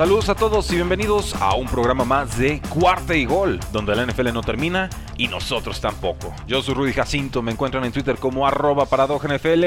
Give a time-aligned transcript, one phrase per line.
[0.00, 4.06] Saludos a todos y bienvenidos a un programa más de Cuarta y Gol, donde la
[4.06, 6.34] NFL no termina y nosotros tampoco.
[6.46, 9.64] Yo soy Rudy Jacinto, me encuentran en Twitter como arroba NFL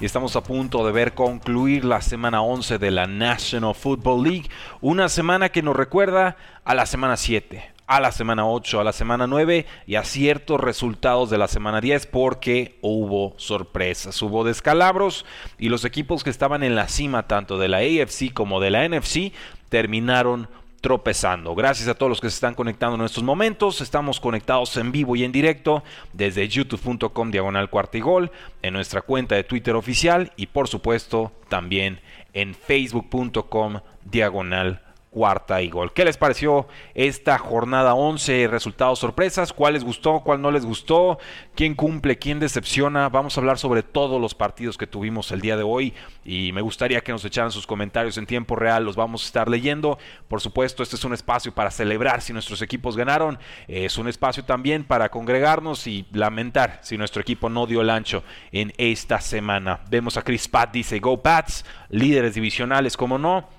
[0.00, 4.50] y estamos a punto de ver concluir la semana 11 de la National Football League,
[4.80, 8.92] una semana que nos recuerda a la semana 7, a la semana 8, a la
[8.92, 15.24] semana 9 y a ciertos resultados de la semana 10 porque hubo sorpresas, hubo descalabros
[15.58, 18.88] y los equipos que estaban en la cima tanto de la AFC como de la
[18.88, 19.32] NFC
[19.68, 20.48] terminaron
[20.80, 21.54] tropezando.
[21.54, 23.80] Gracias a todos los que se están conectando en estos momentos.
[23.80, 28.30] Estamos conectados en vivo y en directo desde youtube.com diagonal cuartigol,
[28.62, 32.00] en nuestra cuenta de Twitter oficial y por supuesto también
[32.34, 34.85] en facebook.com diagonal
[35.16, 35.94] cuarta y gol.
[35.94, 38.48] ¿Qué les pareció esta jornada 11?
[38.48, 41.18] Resultados, sorpresas, cuál les gustó, cuál no les gustó,
[41.54, 43.08] quién cumple, quién decepciona.
[43.08, 46.60] Vamos a hablar sobre todos los partidos que tuvimos el día de hoy y me
[46.60, 49.96] gustaría que nos echaran sus comentarios en tiempo real, los vamos a estar leyendo.
[50.28, 54.44] Por supuesto, este es un espacio para celebrar si nuestros equipos ganaron, es un espacio
[54.44, 58.22] también para congregarnos y lamentar si nuestro equipo no dio el ancho
[58.52, 59.80] en esta semana.
[59.88, 63.55] Vemos a Chris Pat, dice Go Pats, líderes divisionales, como no.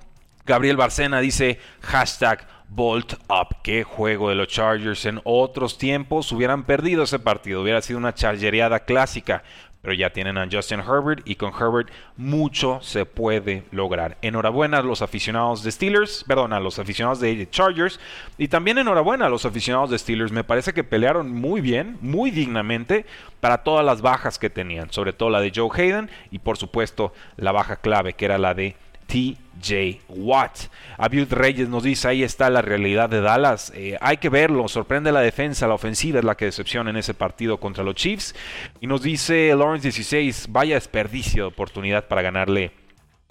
[0.48, 3.58] Gabriel Barcena dice hashtag Bolt Up.
[3.64, 5.06] Qué juego de los Chargers.
[5.06, 7.62] En otros tiempos hubieran perdido ese partido.
[7.62, 9.44] Hubiera sido una chargereada clásica.
[9.82, 14.18] Pero ya tienen a Justin Herbert y con Herbert mucho se puede lograr.
[14.22, 18.00] Enhorabuena a los aficionados de Steelers, perdón, a los aficionados de Chargers
[18.38, 20.32] y también enhorabuena a los aficionados de Steelers.
[20.32, 23.06] Me parece que pelearon muy bien, muy dignamente
[23.40, 27.14] para todas las bajas que tenían, sobre todo la de Joe Hayden y por supuesto
[27.36, 28.76] la baja clave que era la de
[29.62, 30.58] TJ Watt.
[30.98, 33.72] Abiud Reyes nos dice, ahí está la realidad de Dallas.
[33.76, 37.14] Eh, hay que verlo, sorprende la defensa, la ofensiva es la que decepciona en ese
[37.14, 38.36] partido contra los Chiefs.
[38.80, 42.72] Y nos dice Lawrence 16, vaya desperdicio de oportunidad para ganarle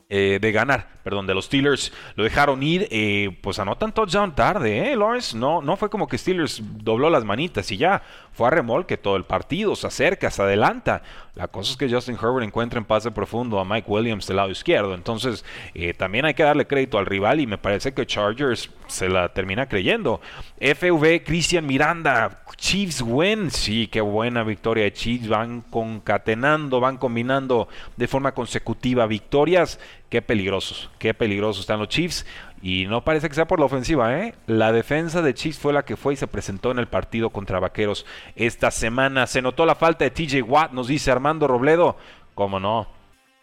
[0.08, 1.92] eh, de ganar, perdón, de los Steelers.
[2.14, 4.96] Lo dejaron ir, eh, pues anotan touchdown tarde, ¿eh?
[4.96, 8.98] Lawrence no, no fue como que Steelers dobló las manitas y ya, fue a remolque
[8.98, 11.02] todo el partido, se acerca, se adelanta.
[11.36, 14.48] La cosa es que Justin Herbert encuentra en pase profundo a Mike Williams del lado
[14.48, 18.70] izquierdo, entonces eh, también hay que darle crédito al rival y me parece que Chargers
[18.86, 20.22] se la termina creyendo.
[20.58, 27.68] FV, Cristian Miranda, Chiefs win, sí, qué buena victoria de Chiefs, van concatenando, van combinando
[27.98, 32.24] de forma consecutiva victorias Qué peligrosos, qué peligrosos están los Chiefs.
[32.68, 34.34] Y no parece que sea por la ofensiva, ¿eh?
[34.48, 37.60] La defensa de Chiefs fue la que fue y se presentó en el partido contra
[37.60, 38.04] Vaqueros
[38.34, 39.28] esta semana.
[39.28, 41.96] Se notó la falta de TJ Watt, nos dice Armando Robledo.
[42.34, 42.88] ¿Cómo no?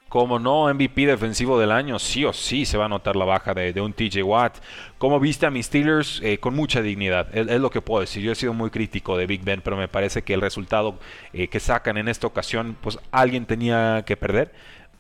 [0.10, 3.54] Como no, MVP defensivo del año, sí o sí se va a notar la baja
[3.54, 4.58] de, un TJ Watt.
[4.98, 8.22] Como viste a mis Steelers, eh, con mucha dignidad, es, lo que puedo decir.
[8.24, 11.00] Yo he sido muy crítico de Big Ben, pero me parece que el resultado
[11.32, 14.52] eh, que sacan en esta ocasión, pues alguien tenía que perder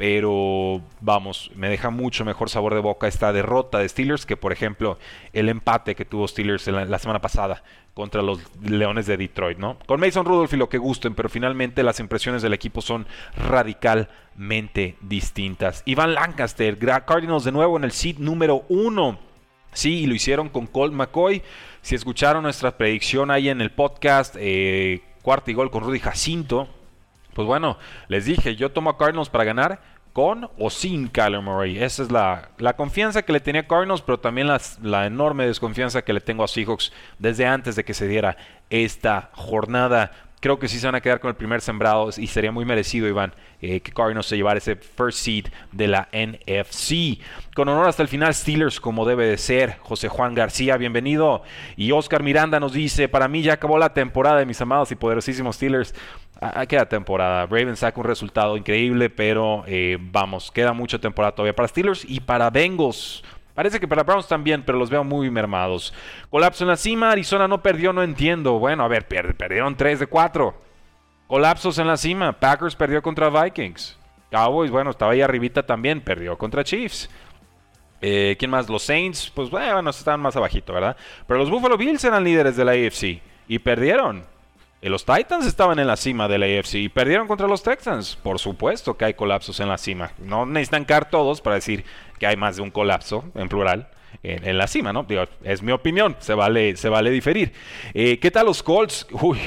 [0.04, 4.52] pero vamos, me deja mucho mejor sabor de boca esta derrota de Steelers que por
[4.52, 5.00] ejemplo
[5.32, 9.78] el empate que tuvo Steelers la, semana pasada contra los Leones de Detroit, ¿no?
[9.86, 14.98] Con Mason Rudolph y lo que gusten, pero finalmente las impresiones del equipo son radicalmente
[15.00, 15.84] distintas.
[15.86, 19.20] Iván Lancaster, Cardinals de nuevo en el seed número uno.
[19.72, 21.44] Sí, lo hicieron con Colt McCoy.
[21.82, 26.68] Si escucharon nuestra predicción ahí en el podcast, eh, cuarto y gol con Rudy Jacinto,
[27.34, 27.78] pues bueno,
[28.10, 31.84] les dije, yo tomo a Cardinals para ganar con o sin Kyler Murray.
[31.84, 36.14] Esa es la, confianza que le tenía a Cardinals, pero también la, enorme desconfianza que
[36.14, 38.38] le tengo a Seahawks desde antes de que se diera
[38.70, 40.12] esta jornada.
[40.40, 43.08] Creo que sí se van a quedar con el primer sembrado y sería muy merecido,
[43.08, 47.20] Iván, eh, que Cardinals se llevara ese first seed de la NFC.
[47.56, 49.78] Con honor hasta el final, Steelers como debe de ser.
[49.80, 51.44] José Juan García, bienvenido.
[51.78, 54.96] Y Oscar Miranda nos dice, para mí ya acabó la temporada de mis amados y
[54.96, 55.96] poderosísimos Steelers.
[56.54, 57.46] Ah, queda temporada.
[57.46, 62.20] Ravens saca un resultado increíble, pero eh, vamos, queda mucha temporada todavía para Steelers y
[62.20, 63.24] para Bengals.
[63.54, 65.94] Parece que para Browns también, pero los veo muy mermados.
[66.30, 68.60] Colapso en la cima, Arizona no perdió, no entiendo.
[68.60, 70.54] Bueno, a ver, perdieron 3 de 4.
[71.28, 73.98] Colapsos en la cima, Packers perdió contra Vikings.
[74.30, 77.10] Cowboys, bueno, estaba ahí arribita también, perdió contra Chiefs.
[78.02, 78.68] Eh, ¿Quién más?
[78.68, 80.98] Los Saints, pues bueno, están más abajito, ¿verdad?
[81.26, 84.33] Pero los Buffalo Bills eran líderes de la AFC y perdieron.
[84.90, 88.18] Los Titans estaban en la cima de la AFC y perdieron contra los Texans.
[88.18, 90.12] Por supuesto que hay colapsos en la cima.
[90.20, 91.86] No necesitan caer todos para decir
[92.20, 93.90] que hay más de un colapso, en plural,
[94.22, 95.06] en, la cima, ¿no?
[95.44, 97.54] es mi opinión, se vale, se vale diferir.
[97.94, 99.08] Eh, ¿Qué tal los Colts?
[99.12, 99.40] Uy,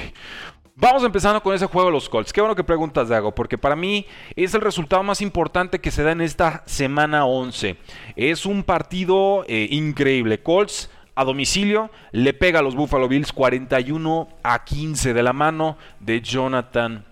[0.78, 2.34] Vamos empezando con ese juego de los Colts.
[2.34, 4.04] Qué bueno que preguntas, Dago, porque para mí
[4.34, 7.78] es el resultado más importante que se da en esta semana 11.
[8.14, 10.42] Es un partido eh, increíble.
[10.42, 15.76] Colts a domicilio le pega a los Buffalo Bills 41 a 15 de la mano
[15.98, 17.04] de Jonathan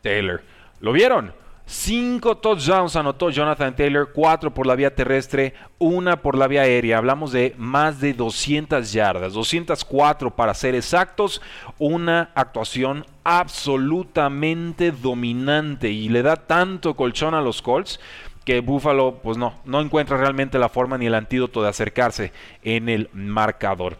[0.00, 0.42] Taylor.
[0.80, 1.34] ¿Lo vieron?
[1.64, 6.98] Cinco touchdowns anotó Jonathan Taylor, cuatro por la vía terrestre, una por la vía aérea.
[6.98, 11.40] Hablamos de más de 200 yardas, 204 para ser exactos.
[11.78, 18.00] Una actuación absolutamente dominante y le da tanto colchón a los Colts
[18.44, 22.88] que Buffalo pues no, no encuentra realmente la forma ni el antídoto de acercarse en
[22.88, 23.96] el marcador.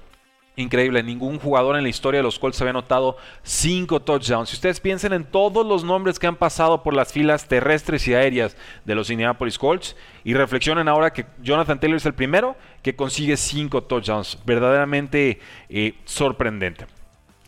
[0.55, 4.51] Increíble, ningún jugador en la historia de los Colts había anotado 5 touchdowns.
[4.51, 8.13] Si ustedes piensen en todos los nombres que han pasado por las filas terrestres y
[8.13, 8.55] aéreas
[8.85, 13.39] de los Indianapolis Colts y reflexionen ahora que Jonathan Taylor es el primero que consigue
[13.39, 14.39] 5 touchdowns.
[14.45, 15.41] Verdaderamente
[15.71, 16.85] eh, sorprendente.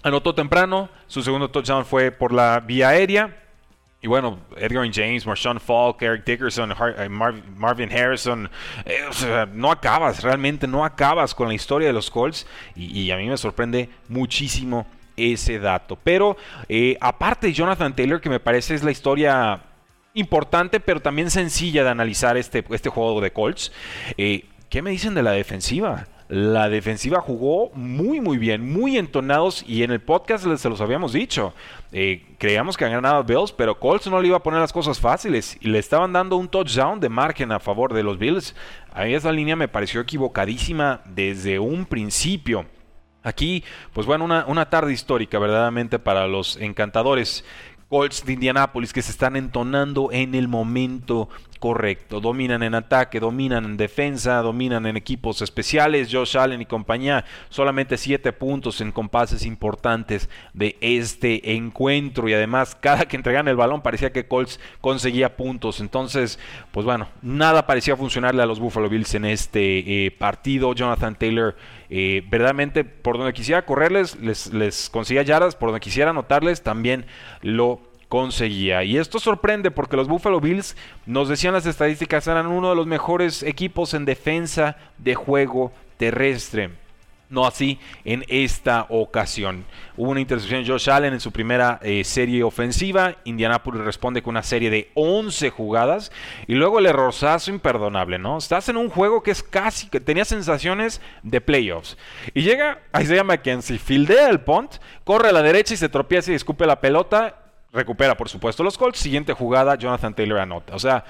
[0.02, 3.43] Anotó temprano, su segundo touchdown fue por la vía aérea.
[4.04, 8.50] Y bueno, Edgar James, Marshawn Falk, Eric Dickerson, eh, Marvin Harrison,
[8.84, 12.46] eh, no acabas, realmente no acabas con la historia de los Colts
[12.76, 14.86] y, a mí me sorprende muchísimo
[15.16, 15.96] ese dato.
[15.96, 16.36] Pero
[16.68, 19.62] eh, aparte de Jonathan Taylor, que me parece es la historia
[20.12, 23.72] importante, pero también sencilla de analizar este, este juego de Colts,
[24.18, 26.08] ¿qué me dicen de la defensiva?
[26.28, 31.12] La defensiva jugó muy muy bien, muy entonados y en el podcast se los habíamos
[31.12, 31.52] dicho.
[31.92, 34.98] Eh, creíamos que habían ganado Bills, pero Colts no le iba a poner las cosas
[34.98, 38.56] fáciles y le estaban dando un touchdown de margen a favor de los Bills.
[38.92, 42.64] A mí esa línea me pareció equivocadísima desde un principio.
[43.22, 43.62] Aquí,
[43.92, 47.44] pues bueno, una, una tarde histórica verdaderamente para los encantadores.
[47.88, 51.28] Colts de Indianápolis que se están entonando en el momento
[51.64, 52.20] correcto.
[52.20, 56.10] Dominan en ataque, dominan en defensa, dominan en equipos especiales.
[56.12, 62.28] Josh Allen y compañía, solamente 7 puntos en compases importantes de este encuentro.
[62.28, 65.80] Y además, cada que entregan el balón parecía que Colts conseguía puntos.
[65.80, 66.38] Entonces,
[66.70, 70.74] pues bueno, nada parecía funcionarle a los Buffalo Bills en este eh, partido.
[70.74, 71.56] Jonathan Taylor,
[71.88, 77.06] eh, verdaderamente, por donde quisiera correrles, les, les conseguía yardas, por donde quisiera anotarles, también
[77.40, 78.84] lo conseguía.
[78.84, 82.86] Y esto sorprende porque los Buffalo Bills, nos decían las estadísticas, eran uno de los
[82.86, 86.70] mejores equipos en defensa de juego terrestre.
[87.28, 89.64] No así en esta ocasión.
[89.96, 93.16] Hubo una intercepción de Josh Allen en su primera eh, serie ofensiva.
[93.24, 96.12] Indianapolis responde con una serie de 11 jugadas.
[96.46, 98.38] Y luego el errorzazo imperdonable, ¿no?
[98.38, 101.98] Estás en un juego que es casi, que tenía sensaciones de playoffs.
[102.32, 106.36] Y llega Isaiah McKenzie, fildea el punt, corre a la derecha y se tropieza y
[106.36, 107.40] escupe la pelota
[107.74, 108.98] recupera, por supuesto, los Colts.
[108.98, 110.74] Siguiente jugada, Jonathan Taylor anota.
[110.74, 111.04] O sea,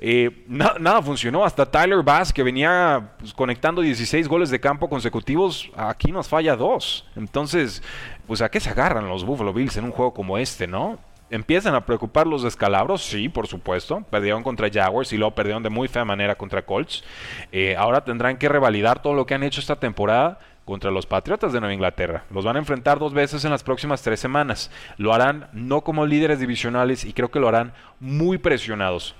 [0.00, 1.44] eh, nada funcionó.
[1.44, 6.54] Hasta Tyler Bass, que venía pues, conectando 16 goles de campo consecutivos, aquí nos falla
[6.54, 7.06] dos.
[7.16, 7.82] Entonces,
[8.26, 10.98] pues a qué se agarran los Buffalo Bills en un juego como este, ¿no?
[11.30, 14.02] Empiezan a preocupar los descalabros, sí, por supuesto.
[14.10, 17.04] Perdieron contra Jaguars y luego perdieron de muy fea manera contra Colts.
[17.52, 20.40] Eh, ahora tendrán que revalidar todo lo que han hecho esta temporada
[20.70, 22.24] contra los Patriotas de Nueva Inglaterra.
[22.30, 24.70] Los van a enfrentar dos veces en las próximas tres semanas.
[24.98, 29.16] Lo harán no como líderes divisionales y creo que lo harán muy presionados.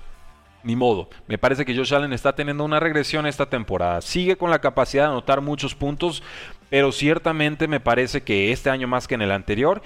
[0.63, 3.99] Ni modo, me parece que Josh Allen está teniendo una regresión esta temporada.
[3.99, 6.23] Sigue con la capacidad de anotar muchos puntos,
[6.69, 9.81] pero ciertamente me parece que este año más que en el anterior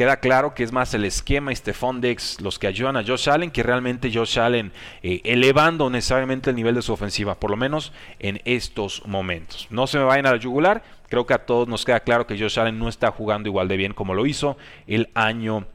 [0.00, 3.28] queda claro que es más el esquema y Stephon Dex los que ayudan a Josh
[3.28, 7.58] Allen que realmente Josh Allen eh, elevando necesariamente el nivel de su ofensiva, por lo
[7.58, 9.66] menos en estos momentos.
[9.68, 12.38] No se me vayan a la yugular, creo que a todos nos queda claro que
[12.38, 15.66] Josh Allen no está jugando igual de bien como lo hizo el año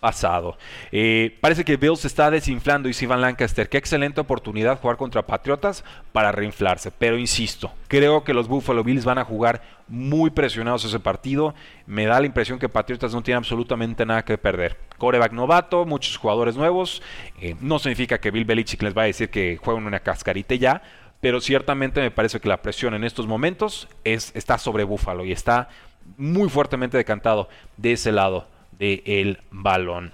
[0.00, 0.56] pasado.
[0.92, 5.26] Eh, parece que Bills está desinflando y si Van Lancaster, qué excelente oportunidad jugar contra
[5.26, 6.90] Patriotas para reinflarse.
[6.90, 11.54] Pero insisto, creo que los Buffalo Bills van a jugar muy presionados ese partido.
[11.86, 14.76] Me da la impresión que Patriotas no tiene absolutamente nada que perder.
[14.98, 17.02] Coreback novato, muchos jugadores nuevos.
[17.40, 20.82] Eh, no significa que Bill Belichick les va a decir que jueguen una cascarita ya.
[21.20, 25.32] Pero ciertamente me parece que la presión en estos momentos es, está sobre Buffalo y
[25.32, 25.68] está
[26.16, 28.46] muy fuertemente decantado de ese lado
[28.78, 30.12] del balón.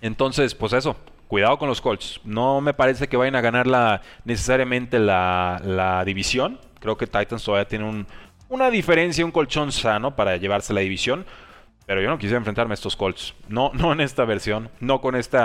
[0.00, 0.96] Entonces, pues eso,
[1.28, 2.20] cuidado con los Colts.
[2.24, 6.60] No me parece que vayan a ganar la, necesariamente la, división.
[6.80, 8.04] Creo que Titans todavía tiene
[8.48, 11.24] una diferencia, un colchón sano para llevarse la división.
[11.86, 13.34] Pero yo no quisiera enfrentarme a estos Colts.
[13.48, 15.38] No, no en esta versión, no con este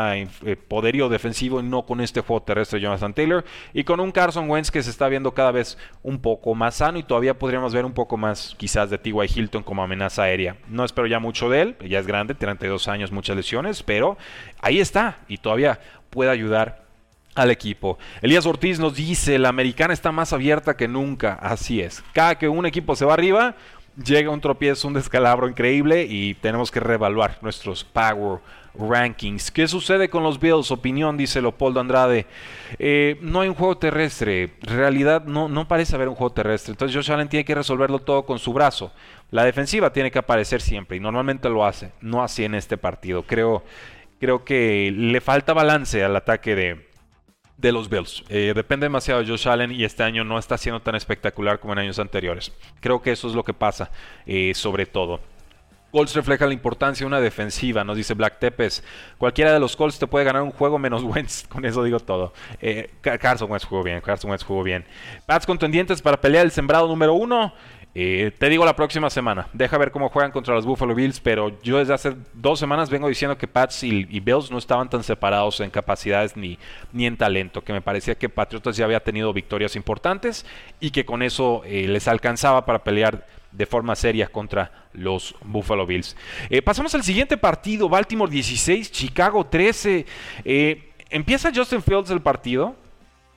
[0.68, 3.44] poderío defensivo, no con este juego terrestre de Jonathan Taylor
[3.74, 6.98] y con un Carson Wentz que se está viendo cada vez un poco más sano
[6.98, 9.14] y todavía podríamos ver un poco más quizás de T.Y.
[9.36, 10.56] Hilton como amenaza aérea.
[10.70, 14.18] No espero ya mucho de él, ya es grande, 32 años, muchas lesiones, pero
[14.62, 15.80] ahí está y todavía
[16.10, 16.90] puede ayudar
[17.36, 17.98] al equipo.
[18.22, 21.34] Elías Ortiz nos dice, la americana está más abierta que nunca.
[21.36, 22.04] Así es.
[22.14, 23.56] Cada que un equipo se va arriba,
[24.04, 28.40] llega un tropiezo, un descalabro increíble y tenemos que reevaluar nuestros Power
[28.74, 29.52] Rankings.
[29.52, 30.72] ¿Qué sucede con los Bills?
[30.72, 32.26] Opinión, dice Leopoldo Andrade.
[32.78, 34.54] Eh, no hay un juego terrestre.
[34.62, 36.72] En realidad no, no parece haber un juego terrestre.
[36.72, 38.92] Entonces Josh Allen tiene que resolverlo todo con su brazo.
[39.32, 41.92] La defensiva tiene que aparecer siempre y normalmente lo hace.
[42.02, 43.24] No así en este partido.
[43.24, 43.64] Creo,
[44.20, 46.89] creo que le falta balance al ataque de,
[47.60, 48.24] de los Bills.
[48.30, 51.74] Eh, depende demasiado de Josh Allen y este año no está siendo tan espectacular como
[51.74, 52.54] en años anteriores.
[52.80, 53.92] Creo que eso es lo que pasa,
[54.26, 55.20] eh, sobre todo.
[55.92, 58.84] Colts refleja la importancia de una defensiva, nos dice Black Tepes.
[59.18, 61.48] Cualquiera de los Colts te puede ganar un juego menos Wentz.
[61.48, 62.34] Con eso digo todo.
[62.62, 64.00] Eh, Carson Wentz jugó bien.
[64.02, 64.86] Carson Wentz jugó bien.
[65.26, 67.54] Pats contendientes para pelear el sembrado número uno.
[67.96, 69.48] Eh, te digo la próxima semana.
[69.54, 71.20] Deja ver cómo juegan contra los Buffalo Bills.
[71.20, 75.04] Pero yo desde hace dos semanas vengo diciendo que Pats y, Bills no estaban tan
[75.04, 76.60] separados en capacidades ni,
[76.94, 77.64] ni, en talento.
[77.64, 80.46] Que me parecía que Patriotas ya había tenido victorias importantes
[80.80, 85.88] y que con eso eh, les alcanzaba para pelear de forma seria contra los Buffalo
[85.88, 86.16] Bills.
[86.52, 87.90] Eh, pasamos al siguiente partido.
[87.90, 90.06] Baltimore 16, Chicago 13.
[91.10, 92.76] empieza Justin Fields el partido.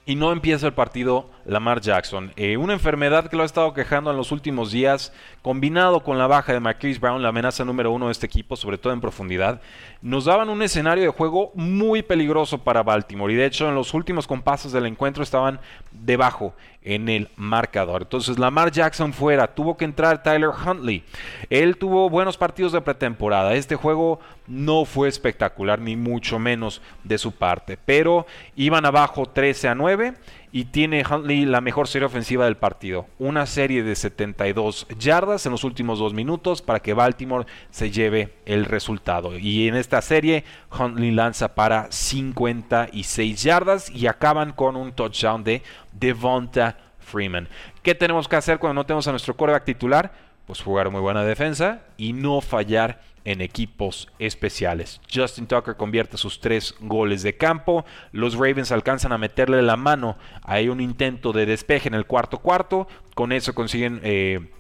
[0.04, 2.32] Y no empieza el partido Lamar Jackson.
[2.34, 6.26] Eh, una enfermedad que lo ha estado quejando en los últimos días, combinado con la
[6.26, 9.60] baja de Marquise Brown, la amenaza número uno de este equipo, sobre todo en profundidad,
[10.00, 13.32] nos daban un escenario de juego muy peligroso para Baltimore.
[13.32, 15.60] Y de hecho, en los últimos compases del encuentro estaban
[15.92, 16.52] debajo
[16.84, 18.02] en el marcador.
[18.02, 21.04] Entonces, Lamar Jackson fuera, tuvo que entrar Tyler Huntley.
[21.50, 23.54] Él tuvo buenos partidos de pretemporada.
[23.54, 27.78] Este juego no fue espectacular, ni mucho menos de su parte.
[27.84, 30.14] Pero iban abajo 13 a 9
[30.52, 33.06] y tiene Huntley la mejor serie ofensiva del partido.
[33.18, 38.34] Una serie de 72 yardas en los últimos dos minutos para que Baltimore se lleve
[38.44, 39.38] el resultado.
[39.38, 40.44] Y en esta serie
[40.78, 47.48] Huntley lanza para 56 yardas y acaban con un touchdown de Devonta Freeman.
[47.82, 50.31] ¿Qué tenemos que hacer cuando no tenemos a nuestro quarterback titular?
[50.52, 55.00] Pues jugar muy buena defensa y no fallar en equipos especiales.
[55.10, 57.86] Justin Tucker convierte sus tres goles de campo.
[58.10, 60.18] Los Ravens alcanzan a meterle la mano.
[60.42, 62.86] Hay un intento de despeje en el cuarto cuarto.
[63.14, 64.50] Con eso consiguen eh,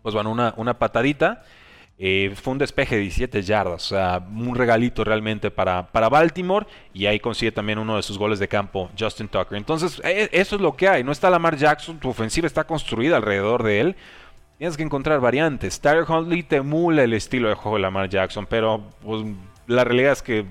[0.00, 1.42] pues una, una patadita.
[1.98, 6.66] Eh, fue un despeje de 17 yardas, o sea, un regalito realmente para, para Baltimore.
[6.94, 9.58] Y ahí consigue también uno de sus goles de campo, Justin Tucker.
[9.58, 11.04] Entonces, e, eso es lo que hay.
[11.04, 13.96] No está Lamar Jackson, tu ofensiva está construida alrededor de él.
[14.58, 15.80] Tienes que encontrar variantes.
[15.80, 19.24] Tyler Huntley te emula el estilo de juego de Lamar Jackson, pero pues,
[19.66, 20.46] la realidad es que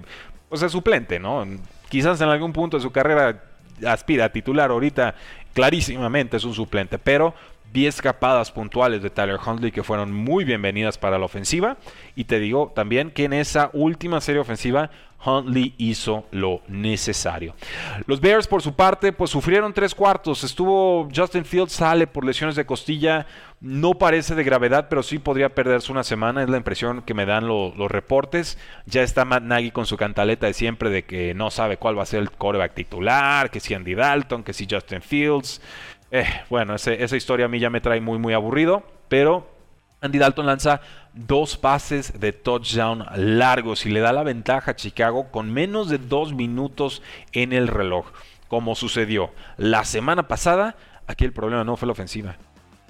[0.49, 1.45] pues, es suplente, ¿no?
[1.89, 3.43] Quizás en algún punto de su carrera
[3.85, 5.15] aspira a titular ahorita,
[5.53, 7.33] clarísimamente es un suplente, pero
[7.73, 11.77] 10 escapadas puntuales de Tyler Huntley que fueron muy bienvenidas para la ofensiva.
[12.15, 14.91] Y te digo también que en esa última serie ofensiva
[15.25, 17.55] Huntley hizo lo necesario.
[18.05, 20.43] Los Bears, por su parte, pues sufrieron tres cuartos.
[20.43, 23.25] Estuvo Justin Fields, sale por lesiones de costilla.
[23.61, 26.43] No parece de gravedad, pero sí podría perderse una semana.
[26.43, 28.57] Es la impresión que me dan los reportes.
[28.85, 32.03] Ya está Matt Nagy con su cantaleta de siempre de que no sabe cuál va
[32.03, 35.61] a ser el coreback titular, que si Andy Dalton, que si Justin Fields.
[36.15, 39.49] Eh, bueno, esa historia a mí ya me trae muy, muy aburrido, pero
[39.99, 40.79] Andy Dalton lanza
[41.15, 45.97] dos pases de touchdown largos y le da la ventaja a Chicago con menos de
[45.97, 47.01] dos minutos
[47.31, 48.05] en el reloj,
[48.47, 50.75] como sucedió la semana pasada.
[51.07, 52.35] Aquí el problema no fue la ofensiva,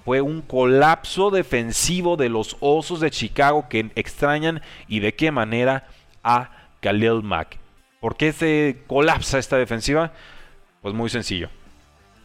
[0.04, 5.88] fue un colapso defensivo de los Osos de Chicago que extrañan y de qué manera
[6.26, 6.50] a
[6.82, 7.58] Khalil Mack.
[8.02, 10.12] ¿Por qué se colapsa esta defensiva?
[10.82, 11.48] Pues muy sencillo.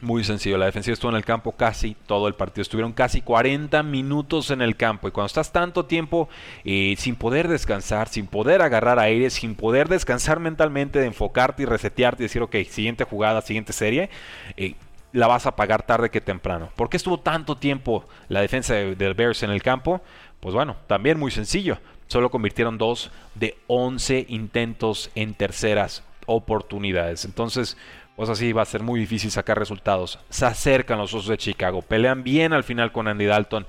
[0.01, 2.63] Muy sencillo, la defensiva estuvo en el campo casi todo el partido.
[2.63, 5.09] Estuvieron casi 40 minutos en el campo.
[5.09, 6.29] Y cuando estás tanto tiempo
[6.65, 11.67] eh, sin poder descansar, sin poder agarrar aire, sin poder descansar mentalmente, de enfocarte y
[11.67, 14.09] resetearte y decir, ok, siguiente jugada, siguiente serie,
[14.57, 14.77] eh,
[15.13, 16.71] la vas a pagar tarde que temprano.
[16.77, 20.01] ¿Por qué estuvo tanto tiempo la defensa del Bears en el campo?
[20.39, 21.79] Pues bueno, también muy sencillo.
[22.07, 27.25] Solo convirtieron dos de 11 intentos en terceras oportunidades.
[27.25, 27.77] Entonces,
[28.19, 30.19] pues así va a ser muy difícil sacar resultados.
[30.29, 33.65] Se acercan los Osos de Chicago, pelean bien al final con Andy Dalton.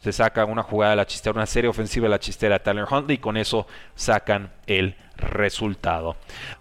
[0.00, 2.86] Se saca una jugada de la chistera, una serie ofensiva de la chistera de Tyler
[2.88, 3.66] Huntley y con eso
[3.96, 6.14] sacan el resultado.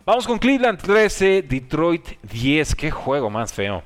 [0.08, 2.74] Vamos con Cleveland 13, Detroit 10.
[2.74, 3.84] Qué juego más feo.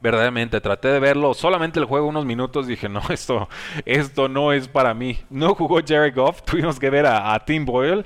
[0.00, 3.48] Verdaderamente, traté de verlo, solamente el juego unos minutos, dije, no, esto,
[3.84, 5.18] esto no es para mí.
[5.28, 8.04] No jugó Jared Goff, tuvimos que ver a, Tim Boyle.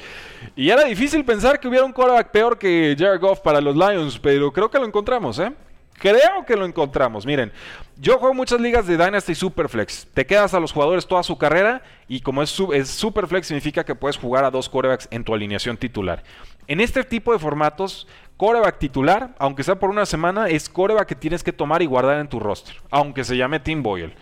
[0.57, 4.19] Y era difícil pensar que hubiera un quarterback peor que Jared Goff para los Lions,
[4.19, 5.53] pero creo que lo encontramos, ¿eh?
[5.99, 7.27] Creo que lo encontramos.
[7.27, 7.53] Miren,
[7.97, 10.09] yo juego muchas ligas de Dynasty Superflex.
[10.13, 13.95] Te quedas a los jugadores toda su carrera y como es, es Superflex significa que
[13.95, 16.25] puedes jugar a dos quarterbacks en tu alineación titular.
[16.67, 21.15] En este tipo de formatos, coreback titular, aunque sea por una semana, es coreback que
[21.15, 24.15] tienes que tomar y guardar en tu roster, aunque se llame Tim Boyle.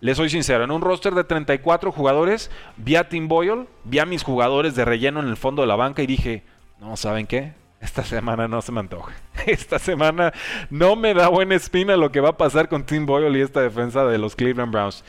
[0.00, 4.06] Les soy sincero, en un roster de 34 jugadores, vi a Tim Boyle, vi a
[4.06, 6.44] mis jugadores de relleno en el fondo de la banca y dije,
[6.78, 7.52] no, ¿saben qué?
[7.80, 9.12] Esta semana no se me antoja.
[9.46, 10.32] Esta semana
[10.70, 13.60] no me da buena espina lo que va a pasar con Tim Boyle y esta
[13.60, 15.04] defensa de los Cleveland Browns.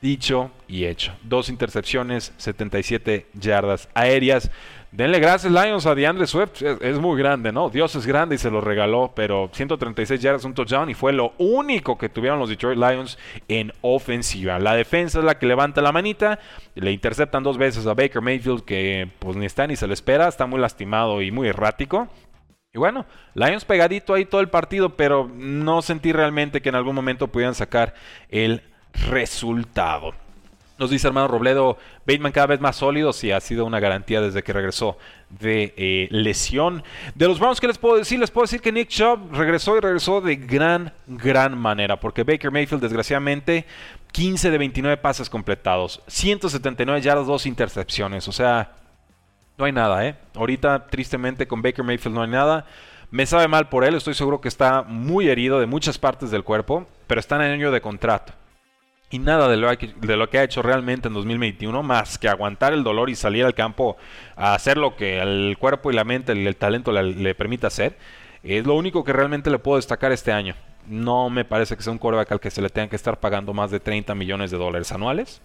[0.00, 1.12] Dicho y hecho.
[1.22, 4.50] Dos intercepciones, 77 yardas aéreas.
[4.94, 6.62] Denle gracias Lions a DeAndre Swift.
[6.62, 7.68] Es, muy grande, ¿no?
[7.68, 11.32] Dios es grande y se lo regaló, pero 136 yardas, un touchdown y fue lo
[11.38, 14.60] único que tuvieron los Detroit Lions en ofensiva.
[14.60, 16.38] La defensa es la que levanta la manita.
[16.76, 20.28] Le interceptan dos veces a Baker Mayfield que pues ni está ni se le espera.
[20.28, 22.06] Está muy lastimado y muy errático.
[22.72, 26.94] Y bueno, Lions pegadito ahí todo el partido, pero no sentí realmente que en algún
[26.94, 27.94] momento pudieran sacar
[28.28, 28.62] el
[29.10, 30.14] resultado.
[30.84, 34.42] Nos dice hermano Robledo, Bateman cada vez más sólido, sí, ha sido una garantía desde
[34.42, 34.98] que regresó
[35.30, 36.84] de eh, lesión.
[37.14, 38.18] De los Browns, ¿qué les puedo decir?
[38.18, 42.50] Les puedo decir que Nick Chubb regresó y regresó de gran, gran manera, porque Baker
[42.50, 43.64] Mayfield, desgraciadamente,
[44.12, 48.72] 15 de 29 pases completados, 179 yardas, dos intercepciones, o sea,
[49.56, 50.16] no hay nada, ¿eh?
[50.34, 52.66] Ahorita, tristemente, con Baker Mayfield no hay nada.
[53.10, 56.44] Me sabe mal por él, estoy seguro que está muy herido de muchas partes del
[56.44, 58.34] cuerpo, pero está en año de contrato
[59.10, 62.28] y nada de lo, que, de lo que ha hecho realmente en 2021 más que
[62.28, 63.96] aguantar el dolor y salir al campo
[64.36, 67.66] a hacer lo que el cuerpo y la mente, el, el talento le, le, permite
[67.66, 67.96] hacer,
[68.42, 70.54] es lo único que realmente le puedo destacar este año.
[70.86, 73.54] No me parece que sea un quarterback al que se le tenga que estar pagando
[73.54, 75.40] más de 30 millones de dólares anuales.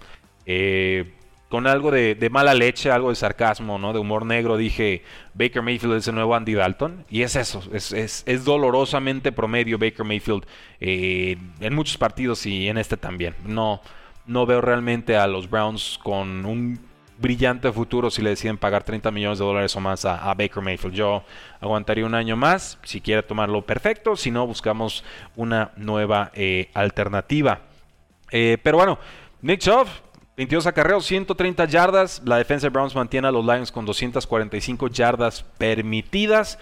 [0.45, 1.13] Eh,
[1.50, 3.91] con algo de, mala leche, algo de sarcasmo, ¿no?
[3.91, 5.03] De humor negro, dije,
[5.34, 7.06] Baker Mayfield es el nuevo Andy Dalton.
[7.10, 10.46] Y es eso, es, es, dolorosamente promedio Baker Mayfield
[10.79, 13.34] eh, en muchos partidos y en este también.
[13.46, 13.82] No,
[14.27, 16.79] no veo realmente a los Browns con un
[17.18, 20.94] brillante futuro si le deciden pagar 30 millones de dólares o más a, Baker Mayfield.
[20.94, 21.24] Yo
[21.59, 25.03] aguantaría un año más, si quiere tomarlo perfecto, si no, buscamos
[25.35, 27.62] una nueva eh, alternativa.
[28.31, 29.00] Eh, pero bueno,
[29.42, 29.88] Nick Chubb
[30.39, 32.21] 22 acarreos, 130 yardas.
[32.23, 36.57] La defensa de Browns mantiene a los Lions con 245 yardas permitidas.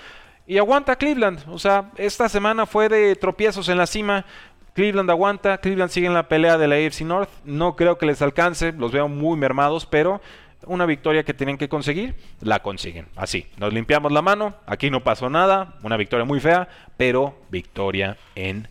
[0.48, 1.44] Y aguanta Cleveland.
[1.48, 4.26] O sea, esta semana fue de tropiezos en la cima.
[4.74, 5.60] Cleveland aguanta.
[5.60, 7.30] Cleveland sigue en la pelea de la AFC North.
[7.46, 8.72] No creo que les alcance.
[8.72, 10.22] Los veo muy mermados, pero
[10.66, 13.06] una victoria que tienen que conseguir, la consiguen.
[13.16, 14.56] Así, nos limpiamos la mano.
[14.66, 15.76] Aquí no pasó nada.
[15.84, 18.68] Una victoria muy fea, pero victoria en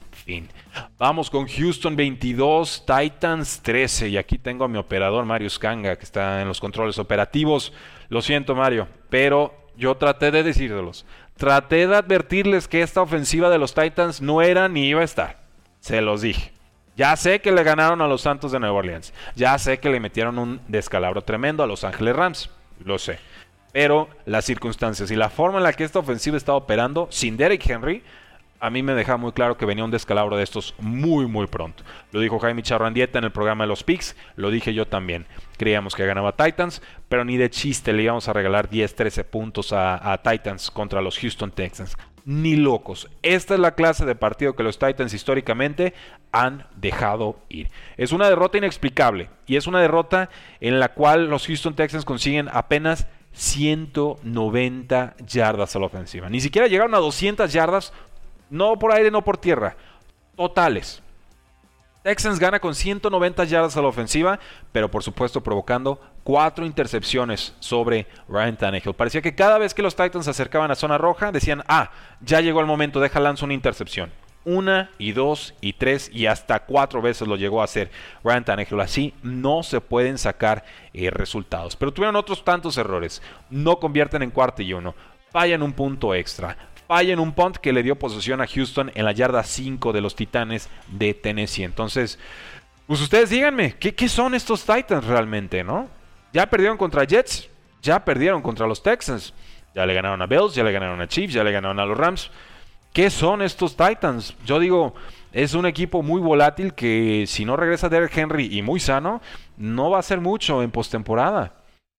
[0.99, 4.09] Vamos con Houston 22, Titans 13.
[4.09, 7.73] Y aquí tengo a mi operador Mario Scanga, que está en los controles operativos.
[8.09, 11.07] Lo siento, Mario, pero yo traté de decírselos.
[11.37, 15.39] Traté de advertirles que esta ofensiva de los Titans no era ni iba a estar.
[15.81, 16.53] Se los dije.
[16.97, 19.13] Ya sé que le ganaron a los Santos de Nueva Orleans.
[19.35, 22.51] Ya sé que le metieron un descalabro tremendo a Los Ángeles Rams.
[22.83, 23.19] Lo sé.
[23.73, 27.69] Pero las circunstancias y la forma en la que esta ofensiva está operando sin Derek
[27.69, 28.03] Henry
[28.61, 31.85] a mí me deja muy claro que venía un descalabro de estos muy muy pronto.
[32.13, 35.27] Lo dijo Jaime Charrandieta en el programa de los Picks, lo dije yo también.
[35.57, 40.21] Creíamos que ganaba Titans, pero ni de chiste le íbamos a regalar 10-13 puntos a,
[40.23, 41.97] Titans contra los Houston Texans.
[42.25, 43.09] Ni locos.
[43.23, 45.95] Esta es la clase de partido que los Titans históricamente
[46.33, 47.71] han dejado ir.
[47.97, 50.29] Es una derrota inexplicable y es una derrota
[50.61, 56.29] en la cual los Houston Texans consiguen apenas 190 yardas a la ofensiva.
[56.29, 57.93] Ni siquiera llegaron a 200 yardas
[58.51, 59.77] no por aire, no por tierra.
[60.37, 61.03] Totales.
[62.07, 64.39] Texans gana con 190 yardas a la ofensiva,
[64.71, 68.95] pero por supuesto provocando cuatro intercepciones sobre Ryan Tannehill.
[68.95, 72.41] Parecía que cada vez que los Titans se acercaban a zona roja, decían, ah, ya
[72.41, 74.13] llegó el momento, deja lanzo una intercepción.
[74.45, 77.91] Una y dos y tres y hasta cuatro veces lo llegó a hacer
[78.23, 78.81] Ryan Tannehill.
[78.81, 81.75] Así no se pueden sacar eh, resultados.
[81.75, 83.21] Pero tuvieron otros tantos errores.
[83.51, 84.95] No convierten en cuarto y uno.
[85.33, 86.57] Fallan un punto extra
[86.87, 90.01] falla en un punt que le dio posesión a Houston en la yarda 5 de
[90.01, 91.65] los Titanes de Tennessee.
[91.65, 92.19] Entonces,
[92.87, 95.89] pues ustedes díganme, ¿qué, son estos Titans realmente, no?
[96.33, 97.49] Ya perdieron contra Jets,
[97.83, 99.35] ya perdieron contra los Texans,
[99.75, 101.99] ya le ganaron a Bills, ya le ganaron a Chiefs, ya le ganaron a los
[101.99, 102.31] Rams.
[102.93, 104.35] ¿Qué son estos Titans?
[104.45, 104.95] Yo digo,
[105.33, 109.21] es un equipo muy volátil que si no regresa Derek Henry y muy sano,
[109.57, 111.53] no va a hacer mucho en postemporada.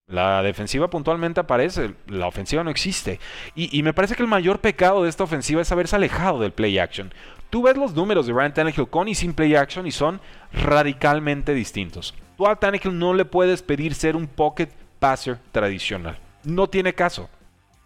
[0.08, 3.20] La defensiva puntualmente aparece, la ofensiva no existe.
[3.54, 6.78] Y, me parece que el mayor pecado de esta ofensiva es haberse alejado del play
[6.78, 7.12] action.
[7.50, 11.52] Tú ves los números de Ryan Tannehill con y sin play action y son radicalmente
[11.52, 12.14] distintos.
[12.38, 16.18] Tú a Tannehill no le puedes pedir ser un pocket passer tradicional.
[16.42, 17.28] No tiene caso.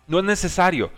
[0.06, 0.92] No es necesario.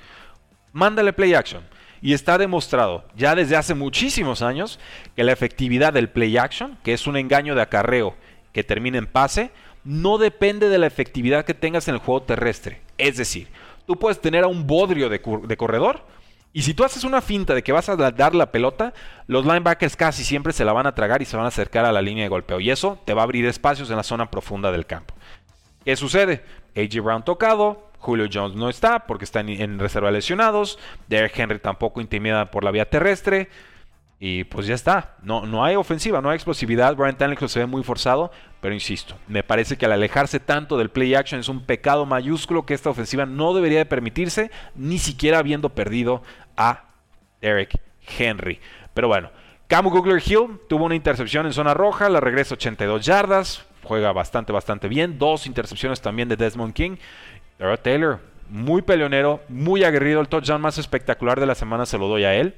[0.73, 1.63] Mándale play action.
[2.03, 4.79] Y está demostrado ya desde hace muchísimos años
[5.17, 8.15] que la efectividad del play action, que es un engaño de acarreo
[8.53, 9.53] que termina en pase,
[9.85, 12.81] no depende de la efectividad que tengas en el juego terrestre.
[12.99, 13.49] Es decir,
[13.87, 16.03] tú puedes tener a un bodrio de, corredor
[16.53, 18.95] y si tú haces una finta de que vas a dar la pelota,
[19.27, 21.93] los linebackers casi siempre se la van a tragar y se van a acercar a
[21.93, 22.61] la línea de golpeo.
[22.61, 25.15] Y eso te va a abrir espacios en la zona profunda del campo.
[25.85, 26.45] ¿Qué sucede?
[26.77, 30.79] AJ Brown tocado, Julio Jones no está porque está en, reserva de lesionados.
[31.09, 33.49] Derek Henry tampoco intimida por la vía terrestre.
[34.21, 35.17] Y pues ya está.
[35.23, 36.97] No, no hay ofensiva, no hay explosividad.
[36.97, 38.31] Brian Tannehill se ve muy forzado.
[38.61, 42.65] Pero insisto, me parece que al alejarse tanto del play action es un pecado mayúsculo
[42.65, 46.23] que esta ofensiva no debería de permitirse, ni siquiera habiendo perdido
[46.57, 46.85] a
[47.43, 47.79] Derek
[48.19, 48.61] Henry.
[48.95, 49.31] Pero bueno,
[49.67, 54.53] Camu Googler Hill tuvo una intercepción en zona roja, la regresa 82 yardas, juega bastante,
[54.53, 55.19] bastante bien.
[55.19, 56.97] Dos intercepciones también de Desmond King.
[57.83, 60.21] Taylor, muy peleonero, muy aguerrido.
[60.21, 62.55] El touchdown más espectacular de la semana se lo doy a él.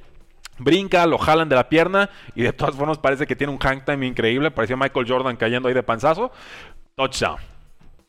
[0.59, 3.85] Brinca, lo jalan de la pierna y de todas formas parece que tiene un hang
[3.85, 4.51] time increíble.
[4.51, 6.31] Parecía Michael Jordan cayendo ahí de panzazo.
[6.95, 7.39] Touchdown.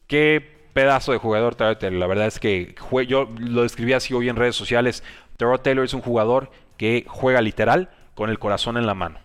[0.07, 1.93] Qué pedazo de jugador Taylor.
[1.93, 2.75] La verdad es que
[3.07, 5.03] yo lo describí así hoy en redes sociales.
[5.35, 9.19] Terrell Taylor es un jugador que juega literal con el corazón en la mano.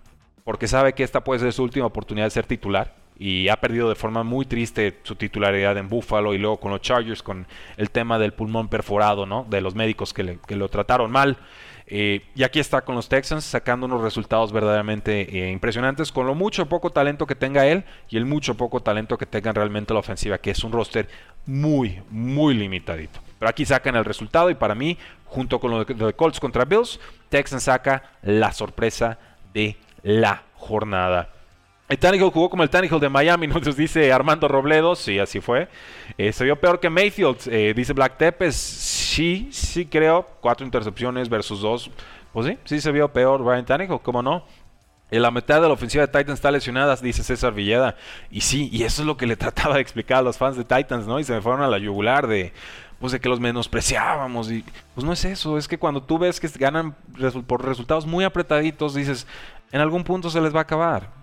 [0.45, 3.89] Porque sabe que esta puede ser su última oportunidad de ser titular y ha perdido
[3.89, 7.47] de forma muy triste su titularidad en Buffalo y luego con los Chargers con
[7.77, 9.47] el tema del pulmón perforado, ¿no?
[9.49, 11.37] De los médicos que, lo trataron mal.
[11.87, 16.35] Eh, y aquí está con los Texans sacando unos resultados verdaderamente eh, impresionantes con lo
[16.35, 20.01] mucho poco talento que tenga él y el mucho poco talento que tenga realmente la
[20.01, 21.09] ofensiva, que es un roster
[21.45, 23.21] muy, muy limitadito.
[23.39, 24.97] Pero aquí sacan el resultado y para mí,
[25.27, 29.19] junto con lo de Colts contra Bills, Texans saca la sorpresa
[29.53, 31.29] de la jornada.
[31.89, 35.69] El Tannehill jugó como el Tannehill de Miami, nos dice Armando Robledo, sí, así fue.
[36.17, 41.29] Eh, se vio peor que Mayfield, eh, dice Black Tepes, sí, sí creo, cuatro intercepciones
[41.29, 41.91] versus dos.
[42.33, 44.45] Pues sí, sí se vio peor Brian Tannehill, ¿cómo no?
[45.11, 47.97] En la mitad de la ofensiva de Titans está lesionada, dice César Villeda.
[48.31, 50.65] Y sí, y eso es lo que le trataba de explicar a los fans de
[50.65, 51.21] Titans, ¿no?
[51.21, 52.55] Y se me fueron a la yugular de,
[52.99, 54.51] pues de que los menospreciábamos.
[54.51, 54.65] Y
[54.95, 56.95] pues no es eso, es que cuando tú ves que ganan
[57.47, 59.27] por resultados muy apretaditos, dices,
[59.71, 61.22] en algún punto se les va a acabar.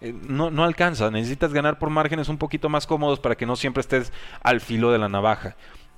[0.00, 1.10] Eh, no, no alcanza.
[1.10, 4.92] Necesitas ganar por márgenes un poquito más cómodos para que no siempre estés al filo
[4.92, 5.56] de la navaja.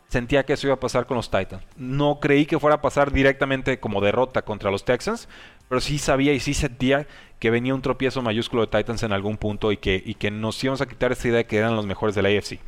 [0.09, 1.63] Sentía que eso iba a pasar con los Titans.
[1.77, 5.29] No creí que fuera a pasar directamente como derrota contra los Texans,
[5.69, 7.07] pero sí sabía y sí sentía
[7.39, 10.63] que venía un tropiezo mayúsculo de Titans en algún punto y que, y que nos
[10.65, 12.59] íbamos a quitar esta idea de que eran los mejores de la AFC.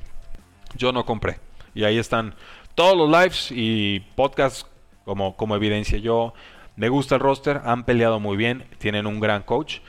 [0.77, 1.41] Yo no compré.
[1.75, 2.35] Y ahí están
[2.77, 4.67] todos los lives y podcasts
[5.05, 5.99] como, como evidencia.
[5.99, 6.35] Yo
[6.77, 9.81] me gusta el roster, han peleado muy bien, tienen un gran coach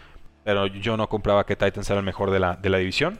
[0.43, 3.19] pero yo no compraba que Titans era el mejor de la, de la división.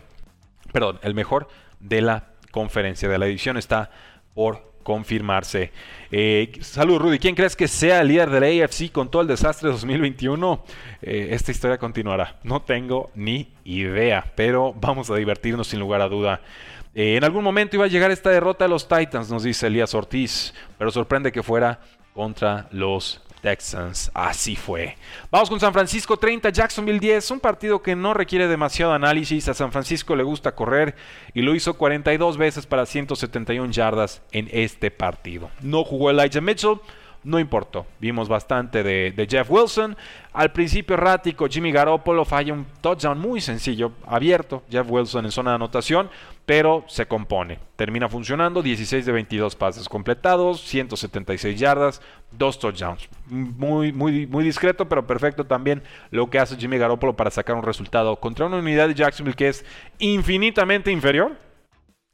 [0.72, 1.48] Perdón, el mejor
[1.80, 3.90] de la conferencia de la división está
[4.34, 5.72] por confirmarse.
[6.12, 7.18] Eh, salud, Rudy.
[7.18, 10.64] ¿Quién crees que sea el líder de la AFC con todo el desastre de 2021?
[11.02, 12.38] Eh, esta historia continuará.
[12.44, 16.42] No tengo ni idea, pero vamos a divertirnos sin lugar a duda.
[16.94, 19.96] Eh, en algún momento iba a llegar esta derrota de los Titans, nos dice Elías
[19.96, 21.80] Ortiz, pero sorprende que fuera
[22.14, 24.10] contra los Texans.
[24.14, 24.96] Así fue.
[25.30, 27.32] Vamos con San Francisco 30, Jacksonville 10.
[27.32, 29.50] Un partido que no requiere demasiado análisis.
[29.50, 30.96] A San Francisco le gusta correr
[31.34, 35.52] y lo hizo 42 veces para 171 yardas en este partido.
[35.62, 36.80] No jugó Elijah Mitchell
[37.24, 37.86] no importó.
[38.00, 39.96] Vimos bastante de, Jeff Wilson.
[40.34, 44.64] Al principio errático, Jimmy Garoppolo falla un touchdown muy sencillo, abierto.
[44.70, 46.10] Jeff Wilson en zona de anotación,
[46.46, 47.60] pero se compone.
[47.76, 53.08] Termina funcionando, 16 de 22 pases completados, 176 yardas, dos touchdowns.
[53.28, 57.64] Muy, muy, muy discreto, pero perfecto también lo que hace Jimmy Garoppolo para sacar un
[57.64, 59.66] resultado contra una unidad de Jacksonville que es
[60.00, 61.38] infinitamente inferior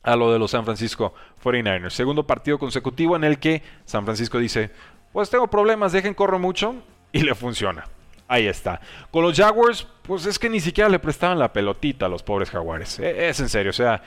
[0.04, 1.91] a lo de los San Francisco 49ers.
[1.91, 4.72] Segundo partido consecutivo en el que San Francisco dice,
[5.12, 6.76] pues tengo problemas, dejen corro mucho
[7.12, 7.86] y le funciona.
[8.28, 8.80] Ahí está.
[9.10, 12.52] Con los Jaguars, pues es que ni siquiera le prestaban la pelotita a los pobres
[12.52, 13.00] Jaguares.
[13.00, 14.04] E, es en serio, o sea,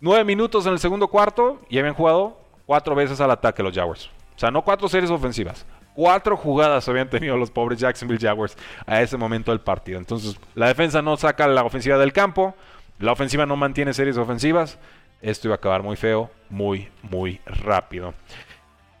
[0.00, 4.10] nueve minutos en el segundo cuarto y habían jugado cuatro veces al ataque los Jaguars.
[4.34, 5.66] O sea, no cuatro series ofensivas.
[5.94, 9.98] Cuatro jugadas habían tenido los pobres Jacksonville Jaguars a ese momento del partido.
[9.98, 12.54] Entonces, la defensa no saca la ofensiva del campo.
[12.98, 14.78] La ofensiva no mantiene series ofensivas.
[15.20, 18.14] Esto iba a acabar muy feo, muy, muy rápido.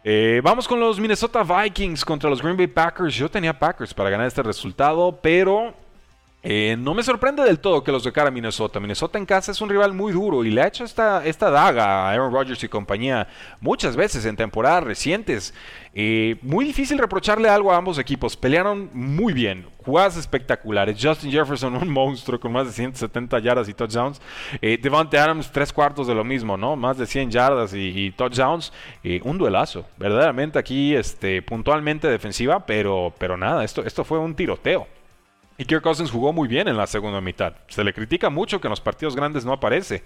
[0.02, 3.14] Eh, vamos con los Minnesota Vikings contra los Green Bay Packers.
[3.14, 5.74] Yo tenía Packers para ganar este resultado, pero
[6.42, 8.80] Eh, no me sorprende del todo que los de cara a Minnesota.
[8.80, 11.84] Minnesota en casa es un rival muy duro y le ha hecho esta, esta daga
[11.84, 13.28] a Aaron Rodgers y compañía
[13.60, 15.52] muchas veces en temporadas recientes.
[15.92, 18.36] Eh, muy difícil reprocharle algo a ambos equipos.
[18.36, 20.96] Pelearon muy bien, jugadas espectaculares.
[21.00, 24.20] Justin Jefferson, un monstruo con más de 170 yardas y touchdowns.
[24.62, 26.74] Eh, Devante Adams, tres cuartos de lo mismo, ¿no?
[26.74, 28.72] Más de 100 yardas y, touchdowns.
[29.04, 29.84] Eh, un duelazo.
[29.98, 34.86] Verdaderamente aquí, este, puntualmente defensiva, pero, pero nada, esto, esto fue un tiroteo.
[35.60, 37.52] Y Kirk Cousins jugó muy bien en la segunda mitad.
[37.68, 40.02] Se le critica mucho que en los partidos grandes no aparece.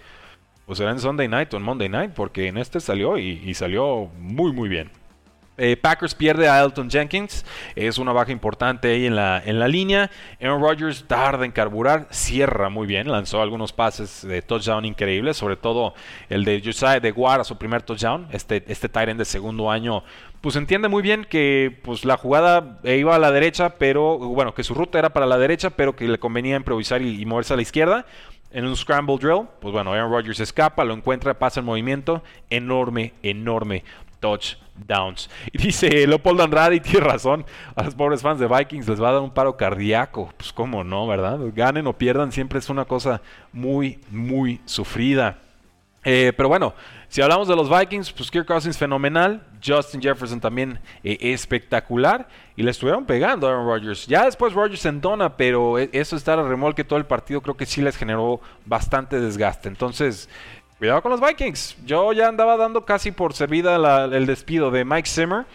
[0.66, 4.10] Pues será en Sunday Night o en Monday Night, porque en este salió y, salió
[4.18, 4.90] muy muy bien.
[5.56, 9.68] Eh, Packers pierde a Elton Jenkins, es una baja importante ahí en la, en la
[9.68, 10.10] línea.
[10.40, 15.54] Aaron Rodgers tarda en carburar, cierra muy bien, lanzó algunos pases de touchdown increíbles, sobre
[15.54, 15.94] todo
[16.28, 18.26] el de Josiah de Guara, su primer touchdown.
[18.32, 20.02] Este, este Tyrant de segundo año
[20.44, 24.62] pues entiende muy bien que pues la jugada iba a la derecha, pero bueno, que
[24.62, 27.62] su ruta era para la derecha, pero que le convenía improvisar y, moverse a la
[27.62, 28.04] izquierda.
[28.50, 33.14] En un scramble drill, pues bueno, Aaron Rodgers escapa, lo encuentra, pasa el movimiento, enorme,
[33.22, 33.84] enorme
[34.20, 35.30] touchdowns.
[35.54, 39.08] Y dice Leopold Andrade, y tiene razón, a los pobres fans de Vikings les va
[39.08, 40.30] a dar un paro cardíaco.
[40.36, 41.38] Pues cómo no, ¿verdad?
[41.54, 45.38] Ganen o pierdan, siempre es una cosa muy, muy sufrida.
[46.04, 46.74] Eh, pero bueno,
[47.08, 52.62] si hablamos de los Vikings, pues Kirk Cousins fenomenal, Justin Jefferson también eh, espectacular y
[52.62, 54.06] le estuvieron pegando a Aaron Rodgers.
[54.06, 57.66] Ya después Rodgers entona, pero e, eso estar a remolque todo el partido creo que
[57.66, 59.68] sí les generó bastante desgaste.
[59.68, 60.28] Entonces,
[60.78, 61.76] cuidado con los Vikings.
[61.84, 65.46] Yo ya andaba dando casi por servida el despido de Mike Zimmer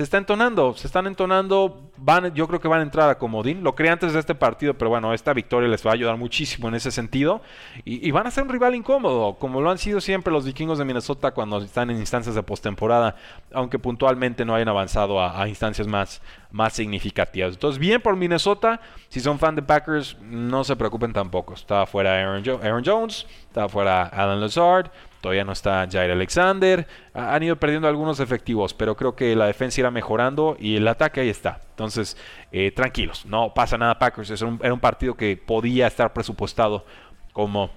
[0.00, 3.62] se está entonando, se están entonando, van, yo creo que van a entrar a comodín,
[3.62, 6.68] lo creí antes de este partido, pero bueno, esta victoria les va a ayudar muchísimo
[6.68, 7.42] en ese sentido.
[7.84, 10.86] Y, van a ser un rival incómodo, como lo han sido siempre los vikingos de
[10.86, 13.14] Minnesota cuando están en instancias de postemporada,
[13.52, 17.52] aunque puntualmente no hayan avanzado a, instancias más, más significativas.
[17.52, 22.14] Entonces, bien por Minnesota, si son fan de Packers, no se preocupen tampoco, está fuera
[22.14, 26.86] Aaron, Aaron Jones, está fuera Alan Lazard, Todavía no está Jair Alexander.
[27.14, 31.20] Han ido perdiendo algunos efectivos, pero creo que la defensa irá mejorando y el ataque
[31.20, 31.60] ahí está.
[31.70, 32.16] Entonces,
[32.52, 34.30] eh, tranquilos, no pasa nada Packers.
[34.30, 36.84] era un partido que podía estar presupuestado
[37.32, 37.70] como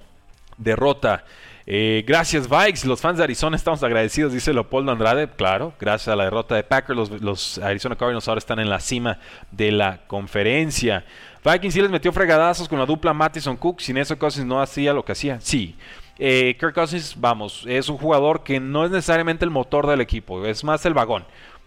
[0.57, 1.25] derrota.
[1.65, 2.85] Eh, gracias, Vikes.
[2.85, 5.29] Los fans de Arizona estamos agradecidos, dice Leopoldo Andrade.
[5.29, 9.19] Claro, gracias a la derrota de Packers, los, Arizona Cardinals ahora están en la cima
[9.51, 11.05] de la conferencia.
[11.45, 13.79] Vikings sí les metió fregadazos con la dupla Mattison Cook.
[13.81, 15.39] Sin eso, Cousins no hacía lo que hacía.
[15.39, 15.75] Sí,
[16.19, 20.45] eh, Kirk Cousins, vamos, es un jugador que no es necesariamente el motor del equipo,
[20.45, 21.25] es más el vagón.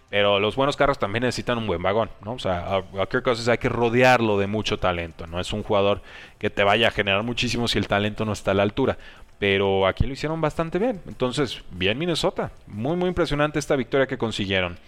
[0.09, 2.33] Pero los buenos carros también necesitan un buen vagón, ¿no?
[2.33, 6.01] O sea, a, Kirk Cousins hay que rodearlo de mucho talento, no es un jugador
[6.39, 8.97] que te vaya a generar muchísimo si el talento no está a la altura.
[9.37, 10.99] Pero aquí lo hicieron bastante bien.
[11.07, 12.51] Entonces, bien Minnesota.
[12.65, 14.79] Muy, muy impresionante esta victoria que consiguieron.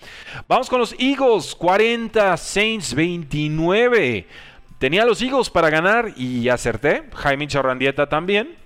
[0.48, 1.54] Vamos con los Eagles.
[1.54, 4.26] 40, Saints 29.
[4.80, 7.04] Tenía los Eagles para ganar y acerté.
[7.14, 8.58] Jaime Charrandieta también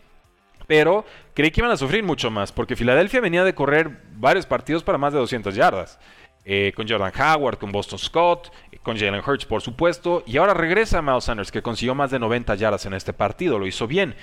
[0.67, 4.83] pero creí que iban a sufrir mucho más, porque Filadelfia venía de correr varios partidos
[4.83, 5.99] para más de 200 yardas.
[6.45, 10.53] Eh, con Jordan Howard, con Boston Scott, eh, con Jalen Hurts, por supuesto, y ahora
[10.53, 14.13] regresa Miles Sanders, que consiguió más de 90 yardas en este partido, lo hizo bien.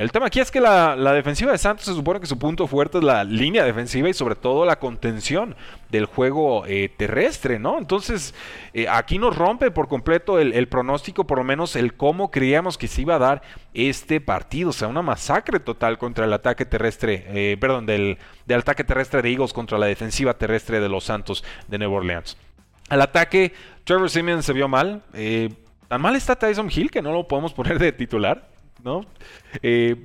[0.00, 2.96] El tema aquí es que la, defensiva de Santos se supone que su punto fuerte
[2.96, 5.54] es la línea defensiva y sobre todo la contención
[5.90, 7.76] del juego eh, terrestre, ¿no?
[7.76, 8.34] Entonces,
[8.90, 13.02] aquí nos rompe por completo el, pronóstico, por lo menos el cómo creíamos que se
[13.02, 13.42] iba a dar
[13.74, 18.84] este partido, o sea, una masacre total contra el ataque terrestre, perdón, del, del ataque
[18.84, 22.38] terrestre de Eagles contra la defensiva terrestre de los Santos de Nueva Orleans.
[22.90, 25.02] Al ataque, Trevor Simeon se vio mal.
[25.14, 25.48] Eh,
[25.86, 28.49] tan mal está Tyson Hill que no lo podemos poner de titular,
[28.84, 29.04] ¿no?
[29.62, 29.96] Eh,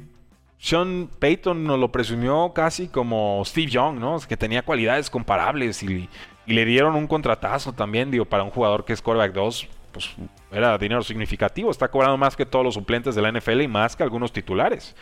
[0.57, 4.17] Sean Payton nos lo presumió casi como Steve Young, ¿no?
[4.27, 6.09] Que tenía cualidades comparables y,
[6.47, 10.15] le dieron un contratazo también, para un jugador que es quarterback 2, pues
[10.51, 11.71] era dinero significativo.
[11.71, 14.95] Está cobrando más que todos los suplentes de la NFL y más que algunos titulares.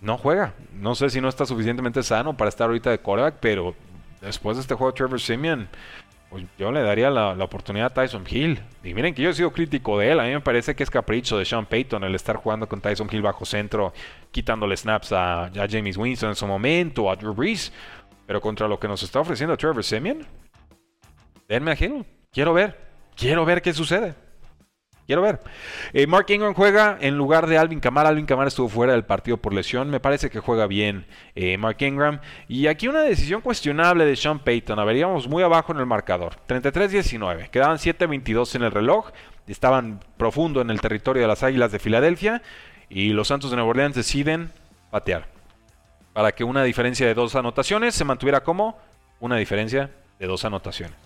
[0.00, 0.54] No juega.
[0.74, 3.74] No sé si no está suficientemente sano para estar ahorita de quarterback, pero
[4.20, 5.68] después de este juego Trevor Simeon,
[6.32, 8.58] pues yo le daría la, oportunidad a Tyson Hill.
[8.82, 10.18] Y miren que yo he sido crítico de él.
[10.18, 13.06] A mí me parece que es capricho de Sean Payton el estar jugando con Tyson
[13.12, 13.92] Hill bajo centro,
[14.30, 17.70] quitándole snaps a, James Winston en su momento, a Drew Brees.
[18.26, 20.26] Pero contra lo que nos está ofreciendo Trevor Simeon,
[21.46, 22.06] denme a Hill.
[22.32, 22.78] Quiero ver.
[23.14, 24.14] Quiero ver qué sucede.
[25.06, 25.40] Quiero ver.
[25.92, 28.08] Eh, Mark Ingram juega en lugar de Alvin Kamara.
[28.08, 29.90] Alvin Kamara estuvo fuera del partido por lesión.
[29.90, 32.20] Me parece que juega bien eh, Mark Ingram.
[32.48, 34.78] Y aquí una decisión cuestionable de Sean Payton.
[34.78, 36.36] A ver, íbamos muy abajo en el marcador.
[36.48, 37.50] 33-19.
[37.50, 39.10] Quedaban 7-22 en el reloj.
[39.48, 42.42] Estaban profundo en el territorio de las Águilas de Filadelfia.
[42.88, 44.52] Y los Santos de Nueva Orleans deciden
[44.90, 45.26] patear.
[46.12, 48.78] Para que una diferencia de dos anotaciones se mantuviera como
[49.18, 50.96] una diferencia de dos anotaciones.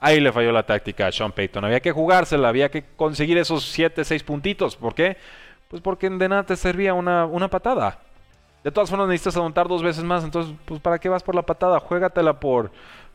[0.00, 1.64] Ahí le falló la táctica a Sean Payton.
[1.64, 4.74] Había que jugársela, había que conseguir esos 7, 6 puntitos.
[4.76, 5.18] ¿Por qué?
[5.68, 7.98] Pues porque de nada te servía una, una patada.
[8.64, 11.42] De todas formas necesitas aguantar dos veces más, entonces, pues ¿para qué vas por la
[11.42, 11.80] patada?
[11.80, 12.70] Juégatela por,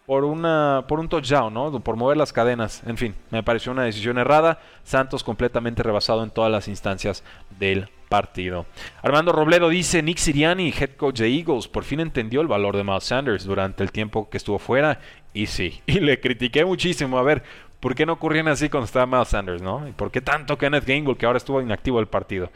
[0.05, 1.79] por, una, por un touchdown, ¿no?
[1.79, 2.83] Por mover las cadenas.
[2.85, 4.59] En fin, me pareció una decisión errada.
[4.83, 7.23] Santos completamente rebasado en todas las instancias
[7.59, 8.65] del partido.
[9.01, 12.83] Armando Robledo dice, Nick Siriani, head coach de Eagles, por fin entendió el valor de
[12.83, 14.99] Miles Sanders durante el tiempo que estuvo fuera.
[15.33, 17.17] Y sí, y le critiqué muchísimo.
[17.17, 17.43] A ver,
[17.79, 19.87] ¿por qué no ocurrían así cuando estaba Miles Sanders, no?
[19.87, 22.51] ¿Y por qué tanto Kenneth Gainwell, que ahora estuvo inactivo el partido?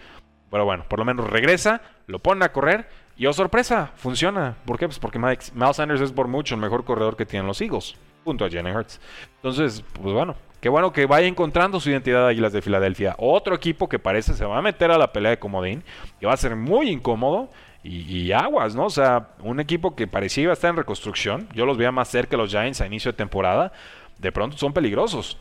[0.51, 2.87] Pero bueno, por lo menos regresa, lo pone a correr
[3.19, 4.55] y oh sorpresa, funciona.
[4.65, 4.87] ¿Por qué?
[4.87, 8.45] Pues porque Miles Sanders es por mucho el mejor corredor que tienen los Eagles, junto
[8.45, 9.01] a Jalen Hurts.
[9.35, 13.15] Entonces, pues bueno, qué bueno que vaya encontrando su identidad de Águilas de Filadelfia.
[13.17, 15.83] Otro equipo que parece se va a meter a la pelea de comodín,
[16.17, 17.49] que va a ser muy incómodo.
[17.81, 18.85] Y, aguas, ¿no?
[18.85, 21.47] O sea, un equipo que parecía iba a estar en reconstrucción.
[21.53, 23.73] Yo los veía más cerca los Giants a inicio de temporada.
[24.17, 25.37] De pronto son peligrosos.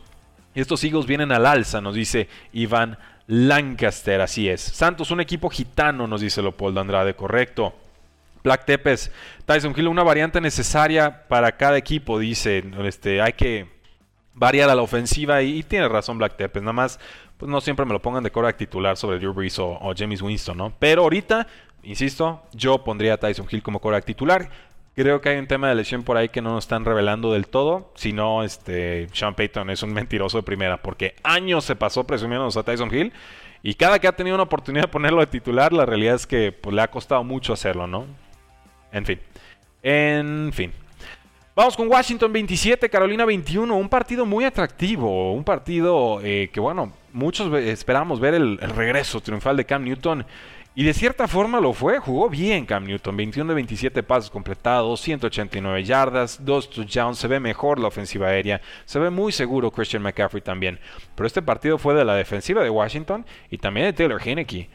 [0.55, 2.97] Y estos Eagles vienen al alza, nos dice Iván
[3.31, 4.59] Lancaster, así es.
[4.59, 7.75] Santos, un equipo gitano, nos dice Leopoldo Andrade, correcto.
[8.43, 9.11] Black Tepes,
[9.45, 12.63] Tyson Hill, una variante necesaria para cada equipo, dice.
[12.83, 13.67] Este, hay que
[14.33, 16.63] variar a la ofensiva y, tiene razón Black Tepes.
[16.63, 16.99] Nada más,
[17.37, 20.57] pues no siempre me lo pongan de coreback titular sobre Drew Brees o, James Winston,
[20.57, 20.73] ¿no?
[20.79, 21.45] Pero ahorita,
[21.83, 24.49] insisto, yo pondría a Tyson Hill como coreback titular.
[24.99, 27.47] Creo que hay un tema de lesión por ahí que no nos están revelando del
[27.47, 27.89] todo.
[27.95, 30.81] Si no, este, Sean Payton es un mentiroso de primera.
[30.81, 33.13] Porque años se pasó presumiéndonos a Tyson Hill.
[33.63, 36.51] Y cada que ha tenido una oportunidad de ponerlo de titular, la realidad es que
[36.51, 38.07] pues, le ha costado mucho hacerlo, ¿no?
[38.91, 39.21] En fin.
[39.83, 40.73] En fin.
[41.55, 43.73] Vamos con Washington 27, Carolina 21.
[43.73, 45.31] Un partido muy atractivo.
[45.31, 50.25] Un partido eh, que, bueno, muchos esperamos ver el regreso triunfal de Cam Newton.
[50.79, 55.01] Y de cierta forma lo fue, jugó bien Cam Newton, 21 de 27 pasos completados,
[55.01, 60.01] 189 yardas, 2 touchdowns, se ve mejor la ofensiva aérea, se ve muy seguro Christian
[60.01, 60.79] McCaffrey también.
[61.15, 64.69] Pero este partido fue de la defensiva de Washington y también de Taylor Heineke.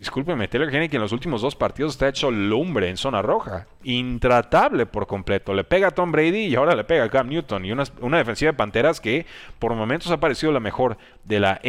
[0.00, 3.68] Discúlpeme, Taylor Heineke en los últimos dos partidos está hecho lumbre en zona roja.
[3.84, 5.54] Intratable por completo.
[5.54, 7.64] Le pega a Tom Brady y ahora le pega a Cam Newton.
[7.64, 9.26] Y una, una defensiva de Panteras que
[9.60, 11.60] por momentos ha parecido la mejor de la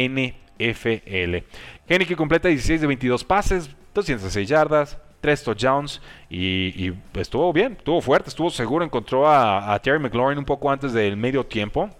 [0.58, 1.42] NFL.
[1.86, 2.04] FL.
[2.04, 8.28] que completa 16 de 22 pases, 206 yardas, 3 touchdowns y, estuvo bien, estuvo fuerte,
[8.28, 11.90] estuvo seguro, encontró a, a Terry McLaurin un poco antes del medio tiempo.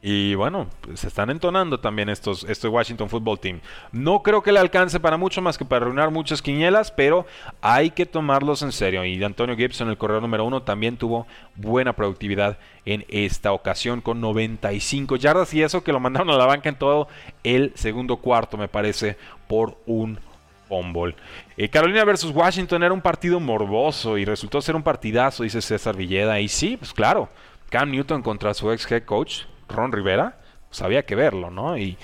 [0.00, 3.60] Y bueno, pues, se están entonando también estos, este Washington Football Team.
[3.90, 7.26] No creo que le alcance para mucho más que para arruinar muchas quinielas, pero
[7.60, 9.04] hay que tomarlos en serio.
[9.04, 14.20] Y Antonio Gibson, el corredor número uno, también tuvo buena productividad en esta ocasión con
[14.20, 17.08] 95 yardas y eso que lo mandaron a la banca en todo
[17.42, 19.16] el segundo cuarto, me parece,
[19.48, 20.20] por un
[20.68, 21.16] fumble.
[21.56, 25.96] Eh, Carolina versus Washington era un partido morboso y resultó ser un partidazo, dice César
[25.96, 26.38] Villeda.
[26.38, 27.28] Y sí, pues claro,
[27.68, 31.76] Cam Newton contra su ex head coach Ron Rivera, pues había que verlo, ¿no?
[31.76, 31.96] Y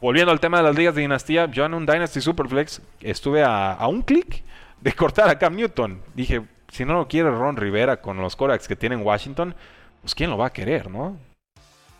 [0.00, 3.76] volviendo al tema de las ligas de dinastía, yo en un Dynasty Superflex estuve a,
[3.88, 4.42] un clic
[4.80, 6.00] de cortar a Cam Newton.
[6.14, 9.54] Dije, si no lo quiere Ron Rivera con los Corax que tiene en Washington,
[10.00, 11.18] pues quién lo va a querer, ¿no?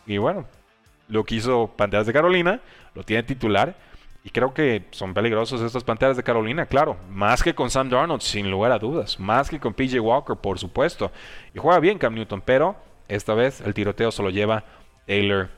[0.07, 0.46] Y bueno,
[1.09, 2.61] lo quiso Panteras de Carolina,
[2.94, 3.75] lo tiene titular.
[4.23, 6.99] Y creo que son peligrosos estas Panteras de Carolina, claro.
[7.11, 9.18] Más que con Sam Darnold, sin lugar a dudas.
[9.18, 11.11] Más que con PJ Walker, por supuesto.
[11.55, 12.77] Y juega bien Cam Newton, pero
[13.09, 14.64] esta vez el tiroteo se lo lleva
[15.11, 15.49] Taylor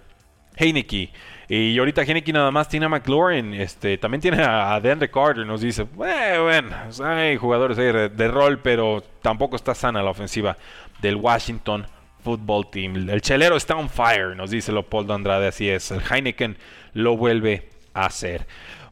[0.56, 1.12] Heineke.
[1.46, 5.60] Y ahorita Heineke nada más tiene a McLaurin, este, también tiene a, DeAndre Carter, nos
[5.60, 10.56] dice, bueno, hay jugadores de, rol, pero tampoco está sana la ofensiva
[11.02, 11.86] del Washington
[12.24, 13.10] Football Team.
[13.10, 15.90] El chelero está on fire, nos dice Leopoldo Andrade, así es.
[15.90, 16.56] El Heineken
[16.94, 18.46] lo vuelve a hacer.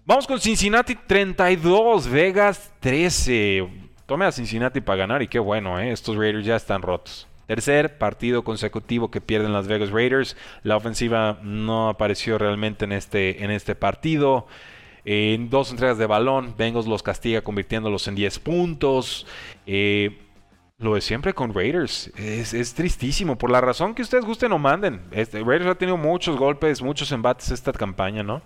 [0.05, 3.67] Vamos con Cincinnati 32, Vegas 13.
[4.05, 5.91] Tome a Cincinnati para ganar y qué bueno, ¿eh?
[5.91, 7.30] estos Raiders ya están rotos.
[7.51, 10.37] Tercer partido consecutivo que pierden las Vegas Raiders.
[10.63, 14.47] La ofensiva no apareció realmente en este, en este partido.
[15.05, 19.27] En dos entregas de balón, Bengals los castiga convirtiéndolos en 10 puntos.
[19.67, 20.17] Eh,
[20.79, 22.13] lo de siempre con Raiders.
[22.17, 23.37] Es, tristísimo.
[23.37, 25.03] Por la razón que ustedes gusten o manden.
[25.11, 28.43] Este, Raiders ha tenido muchos golpes, muchos embates esta campaña, ¿no?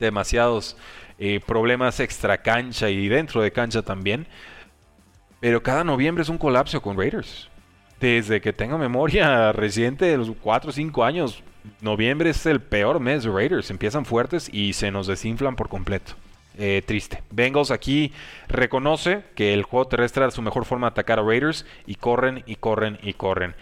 [0.00, 0.76] Demasiados
[1.20, 4.26] eh, problemas extra cancha y dentro de cancha también.
[5.38, 7.48] Pero cada noviembre es un colapso con Raiders
[8.00, 11.42] desde que tengo memoria reciente de los 4 o 5 años,
[11.80, 13.70] noviembre es el peor mes de Raiders.
[13.70, 16.14] Empiezan fuertes y se nos desinflan por completo.
[16.56, 17.22] Eh, triste.
[17.30, 18.12] Bengals aquí
[18.48, 22.44] reconoce que el juego terrestre era su mejor forma de atacar a Raiders y corren
[22.46, 23.56] y corren y corren.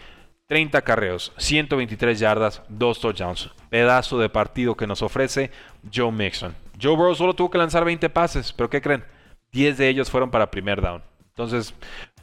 [0.49, 3.51] 30 carreos, 123 yardas, 2 touchdowns.
[3.71, 5.51] Pedazo de partido que nos ofrece
[5.93, 6.55] Joe Mixon.
[6.81, 9.05] Joe Burrow solo tuvo que lanzar 20 pases, pero ¿qué creen?
[9.53, 11.03] 10 de ellos fueron para primer down.
[11.31, 11.75] Entonces,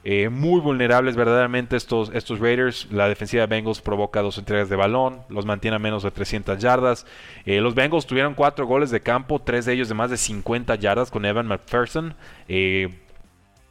[0.06, 2.88] Eh, muy vulnerables verdaderamente estos, estos Raiders.
[2.92, 6.58] La defensiva de Bengals provoca dos entregas de balón, los mantiene a menos de 300
[6.60, 7.06] yardas.
[7.46, 10.76] Eh, los Bengals tuvieron cuatro goles de campo, tres de ellos de más de 50
[10.76, 12.16] yardas con Evan McPherson.
[12.48, 12.90] Eh,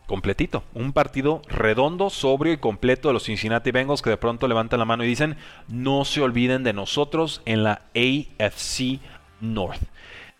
[0.06, 4.78] completito, un partido redondo, sobrio y completo de los Cincinnati Bengals que de pronto levantan
[4.78, 5.36] la mano y dicen,
[5.68, 9.00] no se olviden de nosotros en la AFC
[9.40, 9.82] North.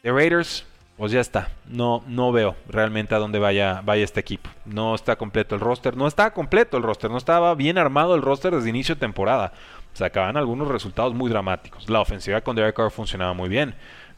[0.03, 0.65] The Raiders
[0.99, 1.49] pues ya está.
[1.67, 4.51] No, no veo realmente a dónde vaya, vaya este equipo.
[4.65, 5.97] No está completo el roster.
[5.97, 7.09] No está completo el roster.
[7.09, 9.53] No estaba bien armado el roster desde inicio de temporada.
[9.93, 11.89] Sacaban algunos resultados muy dramáticos.
[11.89, 13.77] La ofensiva con Derek Carr funcionaba muy bien.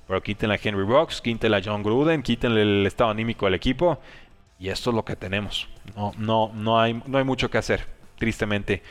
[0.09, 4.01] Pero quítenle a Henry Rocks, quítenle a John Gruden, quítenle el estado anímico del equipo.
[4.59, 5.69] Y esto es lo que tenemos.
[5.95, 7.87] No, no, no, hay, no hay mucho que hacer,
[8.19, 8.83] tristemente,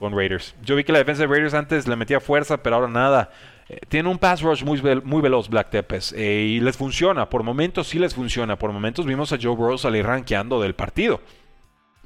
[0.00, 0.56] con Raiders.
[0.62, 3.30] Yo vi que la defensa de Raiders antes le metía fuerza, pero ahora nada.
[3.68, 7.42] Eh, tiene un pass rush muy, muy veloz Black Tepes eh, y les funciona, por
[7.42, 11.20] momentos sí les funciona, por momentos vimos a Joe Burrow salir rankeando del partido.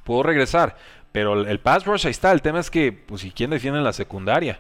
[0.04, 0.76] Puedo regresar,
[1.12, 3.84] pero el, pass rush ahí está, el tema es que, pues, ¿y quién defiende en
[3.84, 4.58] la secundaria?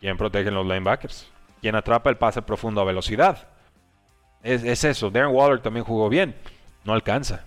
[0.00, 1.28] ¿Quién protege los linebackers?
[1.60, 3.48] ¿Quién atrapa el pase profundo a velocidad?
[4.44, 6.36] Es, es eso, Darren Waller también jugó bien,
[6.84, 7.44] no alcanza.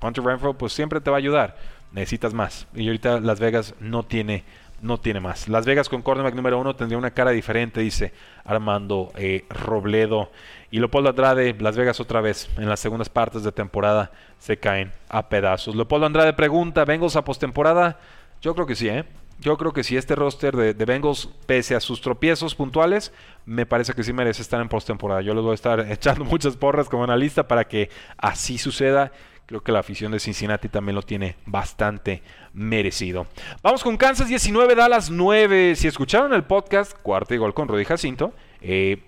[0.00, 1.56] Hunter Renfro pues siempre te va a ayudar,
[1.92, 2.66] necesitas más.
[2.74, 4.42] Y ahorita Las Vegas no tiene
[4.82, 5.48] no tiene más.
[5.48, 8.12] Las Vegas con cornerback número uno tendría una cara diferente, dice
[8.44, 10.30] Armando eh, Robledo.
[10.70, 14.92] Y Leopoldo Andrade, Las Vegas otra vez, en las segundas partes de temporada se caen
[15.08, 15.76] a pedazos.
[15.76, 17.98] Leopoldo Andrade pregunta, ¿Bengals a postemporada?
[18.40, 19.04] Yo creo que sí, ¿eh?
[19.38, 23.12] Yo creo que sí, este roster de, de, Bengals, pese a sus tropiezos puntuales,
[23.44, 25.20] me parece que sí merece estar en postemporada.
[25.20, 29.12] Yo les voy a estar echando muchas porras como analista para que así suceda
[29.46, 32.22] Creo que la afición de Cincinnati también lo tiene bastante
[32.52, 33.26] merecido.
[33.62, 35.74] Vamos con Kansas 19, Dallas 9.
[35.76, 39.02] Si escucharon el podcast, cuarto y gol con Rudy Jacinto, eh,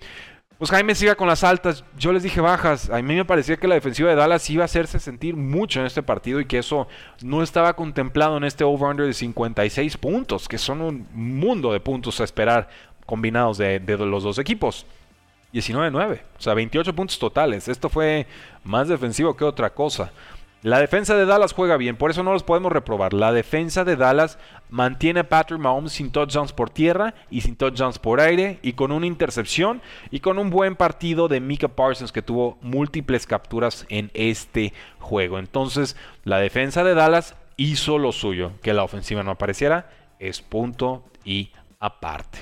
[0.57, 1.83] pues Jaime siga con las altas.
[1.97, 2.89] Yo les dije bajas.
[2.89, 5.85] A mí me parecía que la defensiva de Dallas iba a hacerse sentir mucho en
[5.85, 6.87] este partido y que eso
[7.21, 12.19] no estaba contemplado en este over-under de 56 puntos, que son un mundo de puntos
[12.21, 12.69] a esperar
[13.05, 14.85] combinados de los dos equipos.
[15.55, 17.69] 19-9, o sea, 28 puntos totales.
[17.69, 18.27] Esto fue
[18.63, 20.11] más defensivo que otra cosa.
[20.61, 23.13] La defensa de Dallas juega bien, por eso no los podemos reprobar.
[23.13, 24.39] La defensa de Dallas
[24.69, 28.91] mantiene a Patrick Mahomes sin touchdowns por tierra y sin touchdowns por aire y con
[28.91, 34.09] una intercepción y con un buen partido de Mika Parsons que tuvo múltiples capturas en
[34.15, 35.37] este juego.
[35.37, 38.51] Entonces, la defensa de Dallas hizo lo suyo.
[38.63, 39.89] Que la ofensiva no apareciera
[40.19, 42.39] es punto y aparte.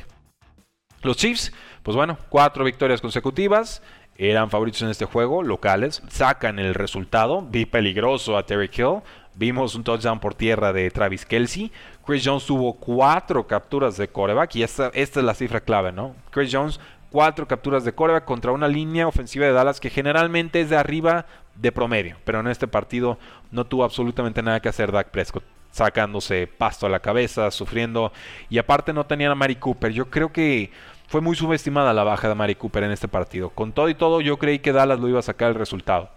[1.02, 1.52] Los Chiefs
[1.84, 3.82] pues bueno, cuatro victorias consecutivas.
[4.16, 6.02] Eran favoritos en este juego, locales.
[6.08, 7.42] Sacan el resultado.
[7.42, 9.02] Vi peligroso a Terry Hill.
[9.36, 11.72] Vimos un touchdown por tierra de Travis Kelsey.
[12.06, 14.56] Chris Jones tuvo cuatro capturas de coreback.
[14.56, 16.16] Y esta, es la cifra clave, ¿no?
[16.30, 16.80] Chris Jones,
[17.10, 21.26] cuatro capturas de coreback contra una línea ofensiva de Dallas que generalmente es de arriba
[21.56, 22.18] de promedio.
[22.24, 23.18] Pero en este partido
[23.52, 28.14] no tuvo absolutamente nada que hacer Dak Prescott sacándose pasto a la cabeza, sufriendo.
[28.48, 29.92] Y aparte no tenían a Mari Cooper.
[29.92, 30.72] Yo creo que
[31.08, 33.50] fue muy subestimada la baja de Mari Cooper en este partido.
[33.50, 36.10] Con todo y todo, yo creí que Dallas lo iba a sacar el resultado.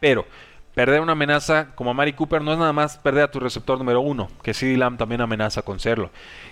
[0.00, 0.26] Pero
[0.74, 4.00] perder una amenaza como Mari Cooper no es nada más perder a tu receptor número
[4.00, 6.10] uno, que CD Lamb también amenaza con serlo.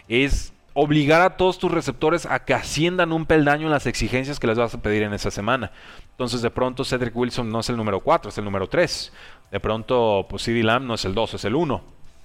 [0.08, 4.46] Es obligar a todos tus receptores a que asciendan un peldaño en las exigencias que
[4.46, 5.72] les vas a pedir en esa semana.
[6.10, 9.12] Entonces, de pronto, Cedric Wilson no es el número 4, es el número 3.
[9.50, 11.82] De pronto, pues CD Lamb no es el 2, es el 1.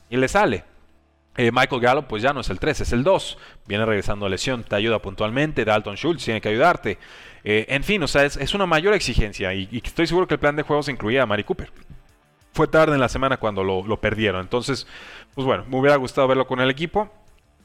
[0.10, 0.73] Y le sale.
[1.36, 3.38] Eh, Michael Gallup pues ya no es el 3, es el 2.
[3.66, 5.66] Viene regresando a lesión, te ayuda puntualmente.
[5.66, 6.98] Dalton Schultz tiene que ayudarte.
[7.44, 10.56] Eh, en fin, o sea, es, una mayor exigencia y, estoy seguro que el plan
[10.56, 11.72] de juegos incluía a Mari Cooper.
[12.54, 14.42] Fue tarde en la semana cuando lo, perdieron.
[14.42, 14.88] Entonces,
[15.34, 17.12] pues bueno, me hubiera gustado verlo con el equipo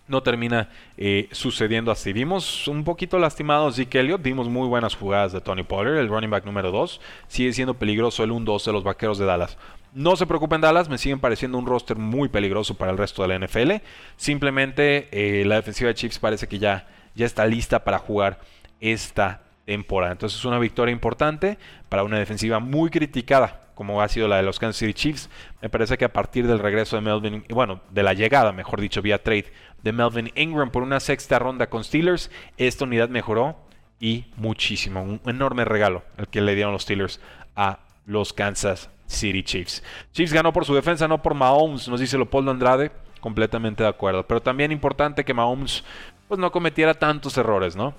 [0.08, 2.14] no termina eh, sucediendo así.
[2.14, 6.30] Vimos un poquito lastimado Zeke Elliott, vimos muy buenas jugadas de Tony Pollard, el running
[6.30, 6.98] back número 2.
[7.28, 9.58] Sigue siendo peligroso el 1-2 de los vaqueros de Dallas.
[9.92, 13.28] No se preocupen Dallas, me siguen pareciendo un roster muy peligroso para el resto de
[13.28, 13.82] la NFL.
[14.16, 18.40] Simplemente eh, la defensiva de Chiefs parece que ya, ya está lista para jugar
[18.80, 20.12] esta temporada.
[20.12, 21.58] Entonces es una victoria importante
[21.88, 25.30] para una defensiva muy criticada como ha sido la de los Kansas City Chiefs.
[25.62, 29.02] Me parece que a partir del regreso de Melvin, bueno, de la llegada, mejor dicho,
[29.02, 29.52] vía trade
[29.84, 33.56] de Melvin Ingram por una sexta ronda con Steelers, esta unidad mejoró
[34.00, 35.04] y muchísimo.
[35.04, 37.20] Un enorme regalo el que le dieron los Steelers
[37.54, 39.82] a los Kansas City Chiefs.
[40.12, 42.92] Chiefs ganó por su defensa, no por Mahomes, nos dice Leopoldo Andrade.
[43.20, 44.24] Completamente de acuerdo.
[44.24, 45.82] Pero también importante que Mahomes
[46.28, 47.94] pues, no cometiera tantos errores, ¿no?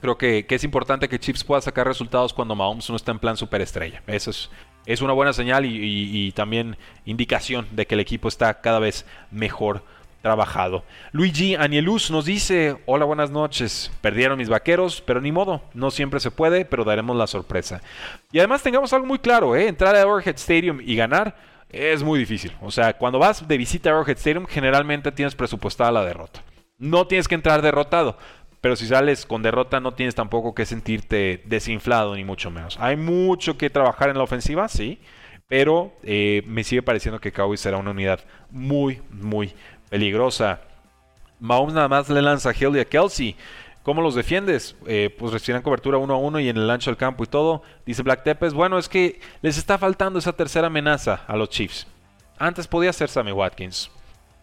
[0.00, 3.36] Creo que, es importante que Chiefs pueda sacar resultados cuando Mahomes no está en plan
[3.36, 4.02] superestrella.
[4.06, 4.50] Eso es,
[4.86, 9.84] es una buena señal y, también indicación de que el equipo está cada vez mejor
[10.26, 10.82] trabajado.
[11.12, 13.92] Luigi Anielus nos dice, hola, buenas noches.
[14.00, 17.80] Perdieron mis vaqueros, pero ni modo, no siempre se puede, pero daremos la sorpresa.
[18.32, 19.68] Y además tengamos algo muy claro, ¿eh?
[19.68, 21.36] entrar a Overhead Stadium y ganar
[21.70, 22.52] es muy difícil.
[22.60, 26.42] O sea, cuando vas de visita a Arrowhead Stadium, generalmente tienes presupuestada la derrota.
[26.76, 28.18] No tienes que entrar derrotado,
[28.60, 32.76] pero si sales con derrota no tienes tampoco que sentirte desinflado, ni mucho menos.
[32.80, 34.98] Hay mucho que trabajar en la ofensiva, sí,
[35.48, 38.20] pero eh, me sigue pareciendo que Cowboys será una unidad
[38.50, 39.54] muy, muy
[39.88, 40.60] peligrosa.
[41.40, 43.36] Mahomes nada más le lanza a Hill y a Kelsey.
[43.82, 44.74] ¿Cómo los defiendes?
[44.86, 47.62] Eh, pues recibirán cobertura uno a uno y en el ancho del campo y todo.
[47.84, 51.86] Dice Black Tepes, bueno, es que les está faltando esa tercera amenaza a los Chiefs.
[52.38, 53.90] Antes podía ser Sammy Watkins.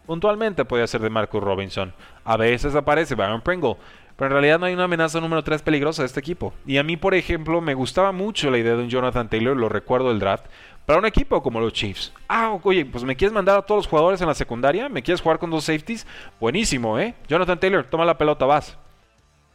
[0.06, 1.92] Puntualmente podía ser de Marcus Robinson.
[2.24, 3.76] A veces aparece Baron Pringle.
[4.16, 6.54] Pero en realidad no hay una amenaza número 3 peligrosa de este equipo.
[6.66, 9.68] Y a mí, por ejemplo, me gustaba mucho la idea de un Jonathan Taylor, lo
[9.68, 10.46] recuerdo del draft,
[10.86, 12.12] para un equipo como los Chiefs.
[12.28, 15.20] Ah, oye, pues me quieres mandar a todos los jugadores en la secundaria, me quieres
[15.20, 16.06] jugar con dos safeties,
[16.40, 17.14] buenísimo, ¿eh?
[17.28, 18.76] Jonathan Taylor, toma la pelota, vas.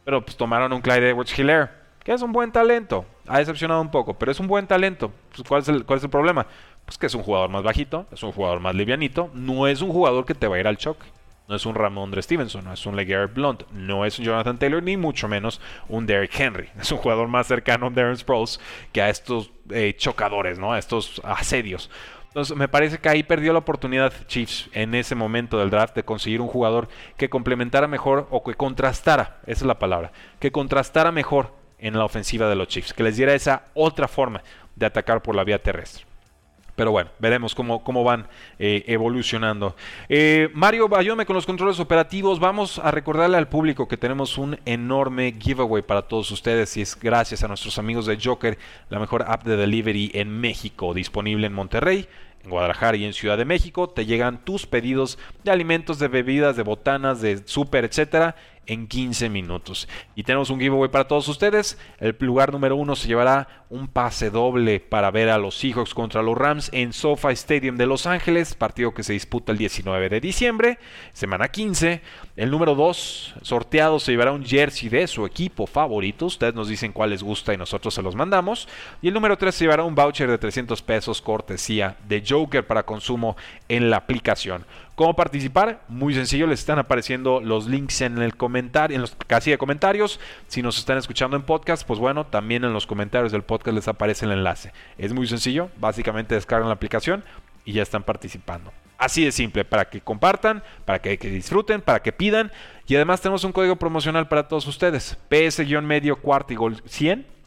[0.04, 1.70] Pero pues tomaron un Clyde Edwards Hilaire,
[2.02, 3.04] que es un buen talento.
[3.26, 5.12] Ha decepcionado un poco, pero es un buen talento.
[5.34, 6.46] Pues, ¿cuál, es el, ¿Cuál es el problema?
[6.84, 9.92] Pues que es un jugador más bajito, es un jugador más livianito, no es un
[9.92, 11.06] jugador que te va a ir al choque.
[11.50, 14.80] No es un Ramondre Stevenson, no es un LeGarrette Blunt, no es un Jonathan Taylor,
[14.80, 16.68] ni mucho menos un Derrick Henry.
[16.80, 18.60] Es un jugador más cercano a Darren Sproles
[18.92, 20.72] que a estos eh, chocadores, ¿no?
[20.72, 21.90] A estos asedios.
[22.28, 26.04] Entonces, me parece que ahí perdió la oportunidad Chiefs en ese momento del draft de
[26.04, 31.10] conseguir un jugador que complementara mejor o que contrastara, esa es la palabra, que contrastara
[31.10, 34.44] mejor en la ofensiva de los Chiefs, que les diera esa otra forma
[34.76, 36.09] de atacar por la vía terrestre.
[36.80, 38.26] Pero bueno, veremos cómo, cómo van
[38.58, 39.76] eh, evolucionando.
[40.08, 42.40] Eh, Mario Bayome con los controles operativos.
[42.40, 46.98] Vamos a recordarle al público que tenemos un enorme giveaway para todos ustedes y es
[46.98, 48.56] gracias a nuestros amigos de Joker,
[48.88, 52.08] la mejor app de delivery en México, disponible en Monterrey
[52.42, 56.56] en Guadalajara y en Ciudad de México te llegan tus pedidos de alimentos, de bebidas,
[56.56, 59.88] de botanas, de súper, etcétera en 15 minutos.
[60.14, 61.78] Y tenemos un giveaway para todos ustedes.
[61.98, 66.22] El lugar número uno se llevará un pase doble para ver a los Seahawks contra
[66.22, 70.20] los Rams en SoFi Stadium de Los Ángeles, partido que se disputa el 19 de
[70.20, 70.78] diciembre,
[71.12, 72.02] semana 15.
[72.36, 76.26] El número 2 sorteado se llevará un jersey de su equipo favorito.
[76.26, 78.68] Ustedes nos dicen cuál les gusta y nosotros se los mandamos.
[79.02, 82.84] Y el número 3 se llevará un voucher de 300 pesos cortesía de Joker para
[82.84, 83.36] consumo
[83.68, 84.64] en la aplicación.
[85.00, 85.80] ¿Cómo participar?
[85.88, 90.20] Muy sencillo, les están apareciendo los links en el comentario, en los casilla de comentarios.
[90.46, 93.88] Si nos están escuchando en podcast, pues bueno, también en los comentarios del podcast les
[93.88, 94.74] aparece el enlace.
[94.98, 97.24] Es muy sencillo, básicamente descargan la aplicación
[97.64, 98.74] y ya están participando.
[98.98, 102.52] Así de simple, para que compartan, para que, que disfruten, para que pidan.
[102.86, 105.16] Y además tenemos un código promocional para todos ustedes.
[105.30, 107.39] PS-medio cuarto y gol 100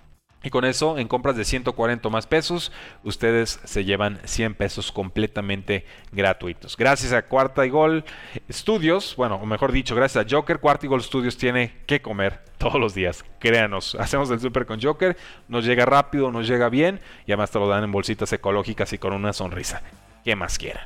[0.43, 2.71] y con eso, en compras de 140 más pesos,
[3.03, 6.75] ustedes se llevan 100 pesos completamente gratuitos.
[6.75, 8.03] Gracias a Cuarta y Gol
[8.51, 12.41] Studios, bueno, o mejor dicho, gracias a Joker, Cuarta y Gol Studios tiene que comer
[12.57, 13.23] todos los días.
[13.39, 15.15] Créanos, hacemos el super con Joker,
[15.47, 18.97] nos llega rápido, nos llega bien y además te lo dan en bolsitas ecológicas y
[18.97, 19.81] con una sonrisa.
[20.25, 20.85] ¿Qué más quieran?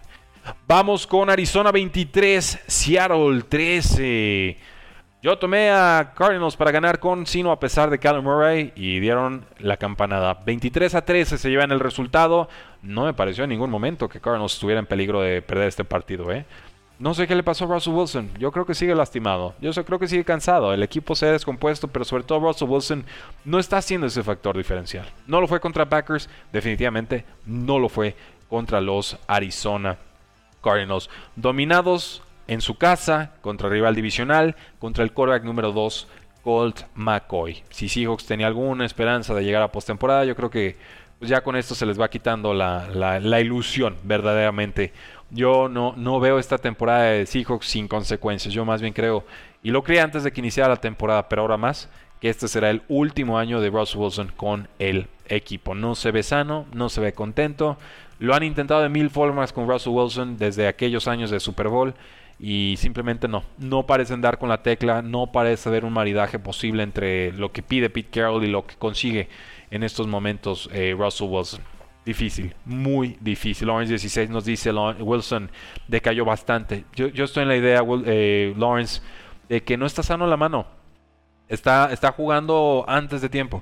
[0.68, 4.77] Vamos con Arizona 23, Seattle 13.
[5.28, 9.44] Yo tomé a Cardinals para ganar con Sino a pesar de Callum Murray y dieron
[9.60, 10.36] la campanada.
[10.46, 12.48] 23 a 13 se llevan el resultado.
[12.82, 16.32] No me pareció en ningún momento que Cardinals estuviera en peligro de perder este partido.
[16.32, 16.46] ¿eh?
[16.98, 18.30] No sé qué le pasó a Russell Wilson.
[18.40, 19.54] Yo creo que sigue lastimado.
[19.60, 20.74] Yo creo que sigue cansado.
[20.74, 23.06] El equipo se ha descompuesto, pero sobre todo Russell Wilson
[23.44, 25.08] no está haciendo ese factor diferencial.
[25.26, 28.16] No lo fue contra Packers, definitivamente no lo fue
[28.48, 29.98] contra los Arizona
[30.64, 31.10] Cardinals.
[31.36, 36.08] Dominados en su casa contra rival divisional, contra el quarterback número 2,
[36.44, 37.64] Colt McCoy.
[37.70, 40.78] Si Seahawks tenía alguna esperanza de llegar a postemporada, yo creo que
[41.20, 44.94] pues ya con esto se les va quitando la, ilusión verdaderamente.
[45.30, 48.54] Yo no, veo esta temporada de Seahawks sin consecuencias.
[48.54, 49.26] Yo más bien creo,
[49.64, 51.90] y lo creí antes de que iniciara la temporada, pero ahora más,
[52.22, 55.76] que este será el último año de Russell Wilson con el equipo.
[55.76, 57.78] No se ve sano, no se ve contento.
[58.20, 61.94] Lo han intentado de mil formas con Russell Wilson desde aquellos años de Super Bowl
[62.40, 66.84] y simplemente no, no parecen dar con la tecla, no parece haber un maridaje posible
[66.84, 69.28] entre lo que pide Pete Carroll y lo que consigue
[69.72, 71.62] en estos momentos eh, Russell Wilson.
[72.06, 73.68] Difícil, muy difícil.
[73.68, 75.52] Lawrence 16 nos dice Wilson
[75.88, 76.86] decayó bastante.
[76.96, 79.02] Yo, yo estoy en la idea, eh, Lawrence,
[79.50, 80.68] de que no está sano la mano.
[81.50, 83.62] Está, está jugando antes de tiempo.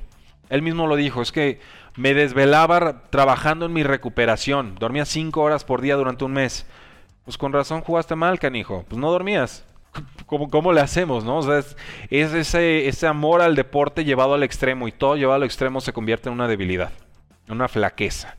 [0.50, 1.60] Él mismo lo dijo, es que
[1.96, 4.76] me desvelaba trabajando en mi recuperación.
[4.76, 6.68] Dormía 5 horas por día durante un mes.
[7.26, 8.86] Pues con razón jugaste mal, canijo.
[8.88, 9.66] Pues no dormías.
[10.26, 11.38] ¿Cómo, cómo le hacemos, no?
[11.38, 11.76] O sea, es,
[12.34, 16.30] ese, ese amor al deporte llevado al extremo y todo llevado al extremo se convierte
[16.30, 16.92] en una debilidad,
[17.50, 18.38] una flaqueza.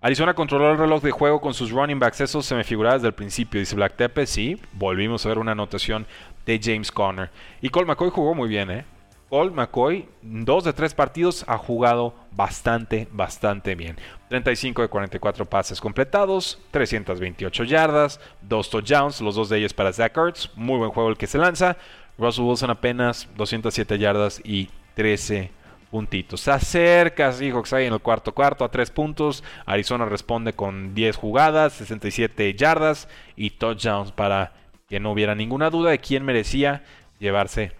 [0.00, 2.20] Arizona controló el reloj de juego con sus running backs.
[2.20, 3.58] Eso se me figuraba desde el principio.
[3.58, 4.60] Dice Black Tepe, sí.
[4.72, 6.06] Volvimos a ver una anotación
[6.44, 7.30] de James Conner.
[7.60, 8.84] Y Cole jugó muy bien, ¿eh?
[9.28, 13.96] Colt McCoy, dos de tres partidos, ha jugado bastante, bastante bien.
[14.28, 20.16] 35 de 44 pases completados, 328 yardas, dos touchdowns, los dos de ellos para Zach
[20.16, 20.50] Ertz.
[20.54, 21.76] Muy buen juego el que se lanza.
[22.18, 25.50] Russell Wilson apenas 207 yardas y 13
[25.90, 26.40] puntitos.
[26.40, 29.42] Se acerca Seahawks ahí en el cuarto cuarto a 3 puntos.
[29.64, 34.52] Arizona responde con 10 jugadas, 67 yardas y touchdowns para
[34.88, 36.84] que no hubiera ninguna duda de quién merecía
[37.18, 37.72] llevarse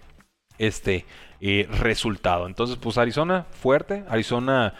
[0.59, 1.05] este
[1.41, 2.47] eh, resultado.
[2.47, 4.75] Entonces, pues Arizona fuerte, Arizona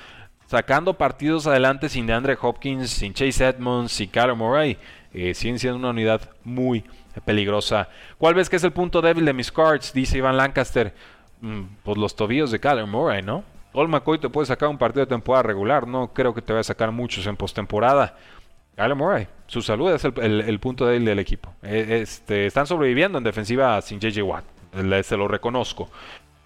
[0.47, 4.79] sacando partidos adelante sin DeAndre Hopkins, sin Chase Edmonds, sin Kyler Murray,
[5.13, 6.85] eh, siguen siendo una unidad muy
[7.25, 7.89] peligrosa.
[8.19, 9.93] ¿Cuál ves que es el punto débil de mis cards?
[9.93, 10.95] Dice Iván Lancaster.
[11.41, 13.45] Mm, pues los tobillos de Kyler Murray, ¿no?
[13.73, 16.61] Old McCoy te puede sacar un partido de temporada regular, no creo que te vaya
[16.61, 18.17] a sacar muchos en postemporada.
[18.75, 21.53] Kyler Murray, su salud es el, punto débil del equipo.
[21.63, 24.45] E, este, están sobreviviendo en defensiva sin JJ Watt,
[25.03, 25.91] se lo reconozco.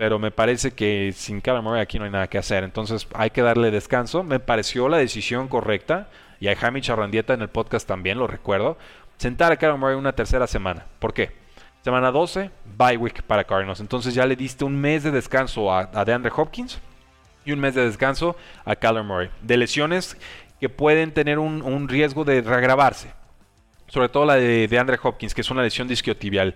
[0.00, 2.64] Pero me parece que sin Kyler Murray aquí no hay nada que hacer.
[2.64, 4.22] Entonces hay que darle descanso.
[4.22, 6.08] Me pareció la decisión correcta.
[6.40, 8.78] Y a Jaime Charrandieta en el podcast también, lo recuerdo.
[9.18, 10.86] Sentar a Kyler Murray una tercera semana.
[11.00, 11.32] ¿Por qué?
[11.82, 13.80] Semana 12, bye week para Cardinals.
[13.80, 16.80] Entonces ya le diste un mes de descanso a, DeAndre Hopkins
[17.44, 19.28] y un mes de descanso a Kyler Murray.
[19.42, 20.16] De lesiones
[20.58, 23.12] que pueden tener un, riesgo de reagravarse.
[23.88, 26.54] Sobre todo la de DeAndre Hopkins, que es una lesión disquiotibial.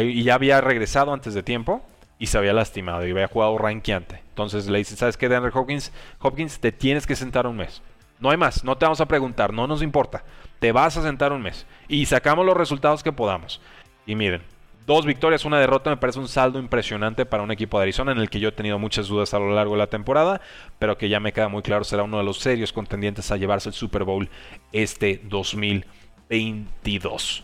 [0.00, 1.84] y ya había regresado antes de tiempo
[2.18, 4.22] y se había lastimado y había jugado ranqueante.
[4.28, 5.92] Entonces le dice, ¿sabes qué, DeAndre Hopkins?
[6.20, 7.82] Hopkins, te tienes que sentar un mes.
[8.18, 10.24] No hay más, no te vamos a preguntar, no nos importa.
[10.58, 13.60] Te vas a sentar un mes y sacamos los resultados que podamos.
[14.06, 14.42] Y miren,
[14.86, 18.18] Dos victorias, una derrota, me parece un saldo impresionante para un equipo de Arizona en
[18.18, 20.40] el que yo he tenido muchas dudas a lo largo de la temporada,
[20.78, 23.70] pero que ya me queda muy claro será uno de los serios contendientes a llevarse
[23.70, 24.30] el Super Bowl
[24.70, 27.42] este 2022.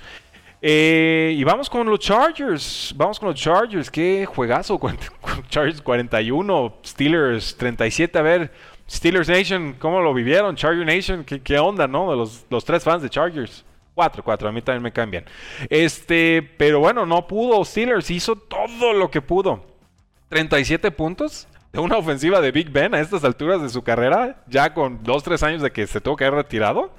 [0.65, 2.95] Eh, y vamos con los Chargers.
[2.97, 3.91] Vamos con los Chargers.
[3.91, 4.81] Qué juegazo.
[5.49, 8.17] Chargers 41, Steelers 37.
[8.17, 8.53] A ver,
[8.89, 10.55] Steelers Nation, ¿cómo lo vivieron?
[10.55, 12.11] Charger Nation, ¿qué, onda, no?
[12.11, 13.65] De los, los tres fans de Chargers.
[13.95, 15.25] Cuatro, cuatro, a mí también me caen bien.
[15.69, 17.65] Este, pero bueno, no pudo.
[17.65, 19.65] Steelers hizo todo lo que pudo.
[20.29, 24.73] 37 puntos de una ofensiva de Big Ben a estas alturas de su carrera, ya
[24.73, 26.93] con 2-3 años de que se tuvo que haber retirado.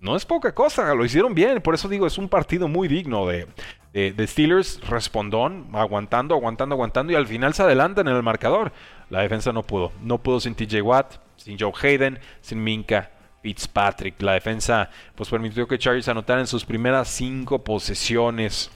[0.00, 1.60] No es poca cosa, lo hicieron bien.
[1.60, 3.46] Por eso digo, es un partido muy digno de,
[3.92, 4.80] de, Steelers.
[4.88, 7.12] Respondón, aguantando, aguantando, aguantando.
[7.12, 8.72] Y al final se adelantan en el marcador.
[9.10, 9.92] La defensa no pudo.
[10.00, 13.10] No pudo sin TJ Watt, sin Joe Hayden, sin Minka
[13.42, 14.20] Fitzpatrick.
[14.22, 18.70] La defensa pues permitió que Chargers anotara en sus primeras cinco posesiones.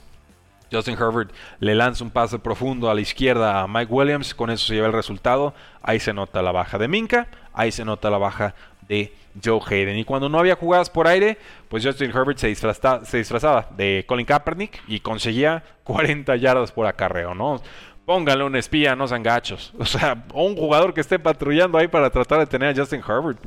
[0.71, 4.65] Justin Herbert le lanza un pase profundo a la izquierda a Mike Williams, con eso
[4.65, 5.53] se lleva el resultado.
[5.81, 8.55] Ahí se nota la baja de Minka, ahí se nota la baja
[8.87, 9.13] de
[9.43, 9.97] Joe Hayden.
[9.97, 11.37] Y cuando no había jugadas por aire,
[11.69, 17.33] pues Justin Herbert se, se disfrazaba de Colin Kaepernick y conseguía 40 yardas por acarreo,
[17.33, 17.61] ¿no?
[18.05, 19.73] Pónganle un espía, no sean gachos.
[19.79, 23.39] O sea, un jugador que esté patrullando ahí para tratar de tener a Justin Herbert.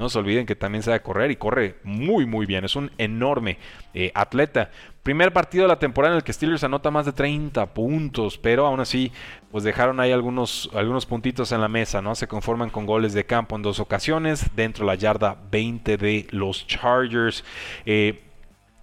[0.00, 2.64] No se olviden que también sabe correr y corre muy muy bien.
[2.64, 3.58] Es un enorme
[3.92, 4.70] eh, atleta.
[5.02, 8.66] Primer partido de la temporada en el que Steelers anota más de 30 puntos, pero
[8.66, 9.12] aún así
[9.50, 12.14] pues dejaron ahí algunos, algunos puntitos en la mesa, ¿no?
[12.14, 16.26] Se conforman con goles de campo en dos ocasiones, dentro de la yarda 20 de
[16.30, 17.44] los Chargers.
[17.84, 18.22] Eh,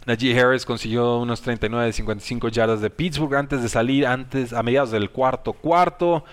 [0.06, 4.62] Najee Harris consiguió unos 39 de 55 yardas de Pittsburgh antes de salir, antes a
[4.62, 6.24] mediados del cuarto cuarto.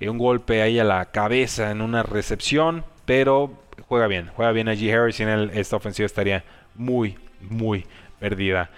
[0.00, 3.61] Eh, un golpe ahí a la cabeza en una recepción, pero
[3.92, 4.90] juega bien, juega bien a G.
[4.90, 6.42] Harris y en él esta ofensiva estaría
[6.74, 7.84] muy, muy
[8.18, 8.70] perdida.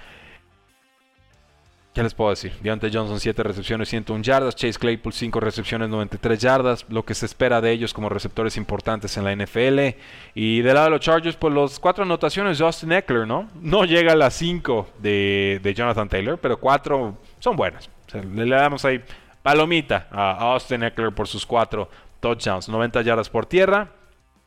[1.95, 2.53] ¿Qué les puedo decir?
[2.61, 4.57] Deontay Johnson 7 recepciones, 101 yardas.
[4.57, 6.85] Chase Claypool 5 recepciones, 93 yardas.
[6.89, 9.97] Lo que se espera de ellos como receptores importantes en la NFL.
[10.35, 13.49] Y del lado de los Chargers, pues los cuatro anotaciones de Austin Eckler, ¿no?
[13.61, 17.89] No llega a las 5 de, Jonathan Taylor, pero cuatro son buenas.
[18.13, 19.01] le, damos ahí
[19.45, 21.89] palomita a Austin Eckler por sus cuatro
[22.19, 22.69] touchdowns.
[22.69, 23.93] 90 yardas por tierra,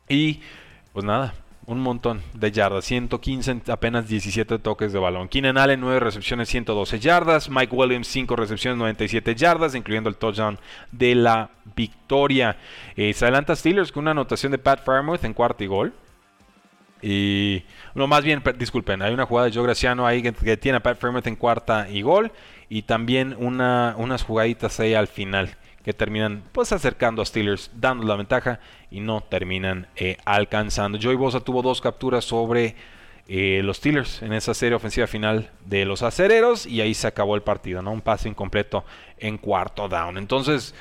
[0.10, 0.42] y
[0.94, 1.34] pues nada,
[1.68, 5.28] un montón de yardas, 115 en apenas 17 toques de balón.
[5.28, 7.50] Keenan Allen 9 recepciones, 112 yardas.
[7.50, 10.58] Mike Williams 5 recepciones, 97 yardas, incluyendo el touchdown
[10.94, 12.56] de la victoria.
[12.96, 15.94] Eh, se adelanta Steelers con una anotación de Pat Fairmouth en cuarto y gol.
[17.02, 20.82] Y no, más bien, disculpen, hay una jugada de Joe Graciano ahí que, tiene a
[20.82, 22.32] Pat Fairmouth en cuarta y gol.
[22.70, 25.58] Y también una, unas jugaditas ahí al final
[25.88, 28.60] que terminan pues acercando a Steelers, dando la ventaja
[28.92, 31.00] y no terminan eh, alcanzando.
[31.02, 32.76] Joey Bosa tuvo dos capturas sobre
[33.30, 37.36] eh, los Steelers en esa serie ofensiva final de los acereros y ahí se acabó
[37.36, 37.94] el partido, ¿no?
[37.94, 38.84] Un pase incompleto
[39.18, 40.18] en cuarto down.
[40.18, 40.76] Entonces,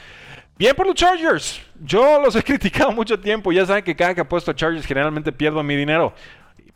[0.59, 1.63] bien por los Chargers.
[1.85, 3.53] Yo los he criticado mucho tiempo.
[3.53, 6.15] Ya saben que cada que apuesto a Chargers generalmente pierdo mi dinero.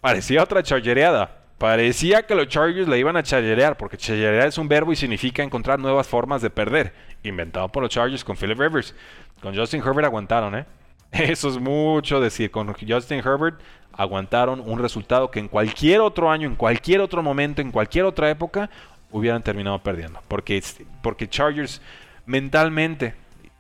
[0.01, 1.40] Parecía otra chargereada.
[1.61, 5.43] Parecía que los Chargers le iban a chayerear, porque chayerear es un verbo y significa
[5.43, 6.95] encontrar nuevas formas de perder.
[7.23, 8.95] Inventado por los Chargers con Philip Rivers.
[9.43, 10.65] Con Justin Herbert aguantaron, ¿eh?
[11.13, 12.51] Eso es mucho decir.
[12.51, 13.61] Con Justin Herbert
[13.93, 18.31] aguantaron un resultado que en cualquier otro año, en cualquier otro momento, en cualquier otra
[18.31, 18.71] época,
[19.11, 20.23] hubieran terminado perdiendo.
[20.29, 20.63] Porque,
[21.03, 21.83] porque Chargers
[22.25, 23.13] mentalmente,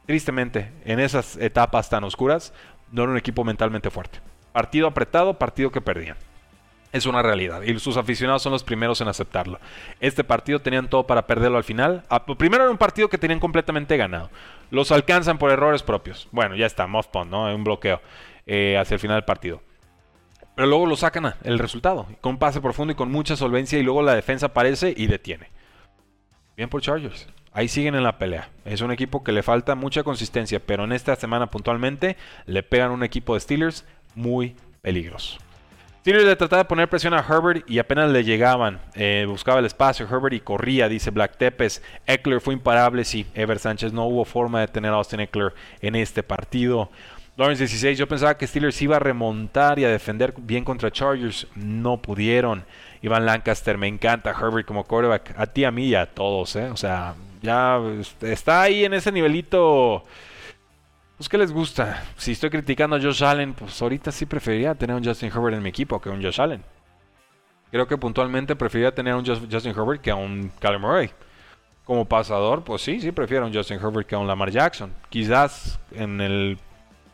[0.07, 2.55] tristemente, en esas etapas tan oscuras,
[2.92, 4.20] no era un equipo mentalmente fuerte.
[4.53, 6.16] Partido apretado, partido que perdían.
[6.93, 9.61] Es una realidad y sus aficionados son los primeros en aceptarlo.
[10.01, 12.03] Este partido tenían todo para perderlo al final.
[12.09, 14.30] Ah, primero era un partido que tenían completamente ganado.
[14.70, 16.28] Los alcanzan por errores propios.
[16.32, 17.55] Bueno, ya está, muff punt, ¿no?
[17.55, 18.01] Un bloqueo
[18.47, 19.62] eh, hacia el final del partido.
[20.57, 23.82] Pero luego lo sacan el resultado, con un pase profundo y con mucha solvencia y
[23.82, 25.49] luego la defensa aparece y detiene.
[26.57, 27.28] Bien por Chargers.
[27.53, 28.51] Ahí siguen en la pelea.
[28.64, 32.16] Es un equipo que le falta mucha consistencia, pero en esta semana puntualmente
[32.47, 33.84] le pegan un equipo de Steelers
[34.14, 35.38] muy peligroso.
[36.01, 38.80] Steelers le trataba de poner presión a Herbert y apenas le llegaban.
[38.94, 41.82] Eh, buscaba el espacio Herbert y corría, dice Black Tepes.
[42.07, 43.26] Eckler fue imparable, sí.
[43.34, 46.90] Ever Sánchez no hubo forma de tener a Austin Eckler en este partido.
[47.36, 51.46] Lawrence 16, yo pensaba que Steelers iba a remontar y a defender bien contra Chargers.
[51.55, 52.64] No pudieron.
[53.03, 55.34] Iván Lancaster, me encanta Herbert como quarterback.
[55.36, 56.70] A ti, a mí y a todos, ¿eh?
[56.70, 57.78] O sea, ya
[58.22, 60.05] está ahí en ese nivelito
[61.21, 62.03] pues, ¿qué les gusta?
[62.16, 65.62] Si estoy criticando a Josh Allen, pues ahorita sí preferiría tener un Justin Herbert en
[65.62, 66.62] mi equipo que un Josh Allen.
[67.71, 71.11] Creo que puntualmente preferiría tener un Justin Herbert que a un Kyler Murray.
[71.85, 74.95] Como pasador, pues sí, sí prefiero a un Justin Herbert que a un Lamar Jackson.
[75.11, 76.59] Quizás en el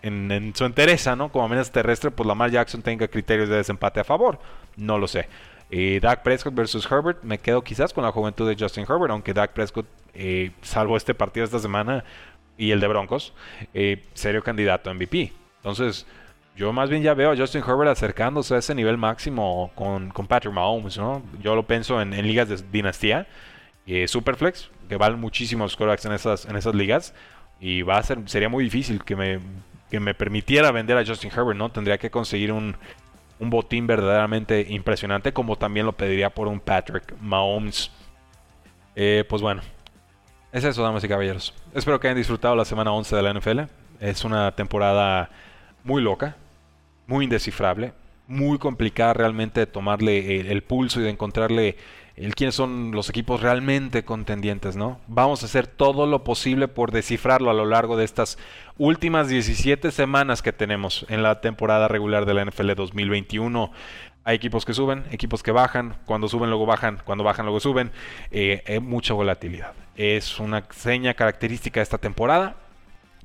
[0.03, 1.33] en, su entereza, ¿no?
[1.33, 4.39] Como amenaza terrestre, pues Lamar Jackson tenga criterios de desempate a favor.
[4.77, 5.29] No lo sé.
[5.69, 9.35] Eh, Dak Prescott versus Herbert, me quedo quizás con la juventud de Justin Herbert, aunque
[9.35, 12.05] Dak Prescott, eh, salvo este partido esta semana,
[12.59, 13.33] y el de Broncos,
[13.75, 15.33] eh, serio candidato a MVP.
[15.59, 16.07] Entonces,
[16.57, 20.27] yo más bien ya veo a Justin Herbert acercándose a ese nivel máximo con, con
[20.27, 21.23] Patrick Mahomes, ¿no?
[21.43, 23.27] Yo lo pienso en, ligas de dinastía,
[23.87, 27.15] eh, Superflex, que valen muchísimos quarterbacks en esas, en esas ligas,
[27.61, 29.41] y va a ser, sería muy difícil que me,
[29.91, 31.71] que me permitiera vender a Justin Herbert, ¿no?
[31.71, 32.77] Tendría que conseguir un,
[33.39, 37.91] un botín verdaderamente impresionante, como también lo pediría por un Patrick Mahomes.
[38.95, 39.61] Eh, pues bueno,
[40.57, 41.53] es eso, damas y caballeros.
[41.75, 43.61] Espero que hayan disfrutado la semana 11 de la NFL.
[44.01, 45.29] Es una temporada
[45.85, 46.37] muy loca,
[47.07, 47.93] muy indescifrable,
[48.27, 51.77] muy complicada realmente de tomarle el, pulso y de encontrarle
[52.35, 54.99] quiénes son los equipos realmente contendientes, ¿no?
[55.09, 58.39] Vamos a hacer todo lo posible por descifrarlo a lo largo de estas
[58.79, 63.73] últimas 17 semanas que tenemos en la temporada regular de la NFL 2021.
[64.25, 67.91] Hay equipos que suben, equipos que bajan, cuando suben luego bajan, cuando bajan luego suben.
[68.31, 69.75] Eh, hay mucha volatilidad.
[69.97, 72.57] Es una seña característica de esta temporada,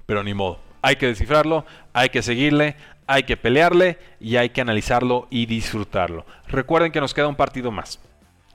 [0.06, 0.60] pero ni modo.
[0.82, 2.76] Hay que descifrarlo, hay que seguirle,
[3.08, 6.26] hay que pelearle y hay que analizarlo y disfrutarlo.
[6.48, 8.00] Recuerden que nos queda un partido más.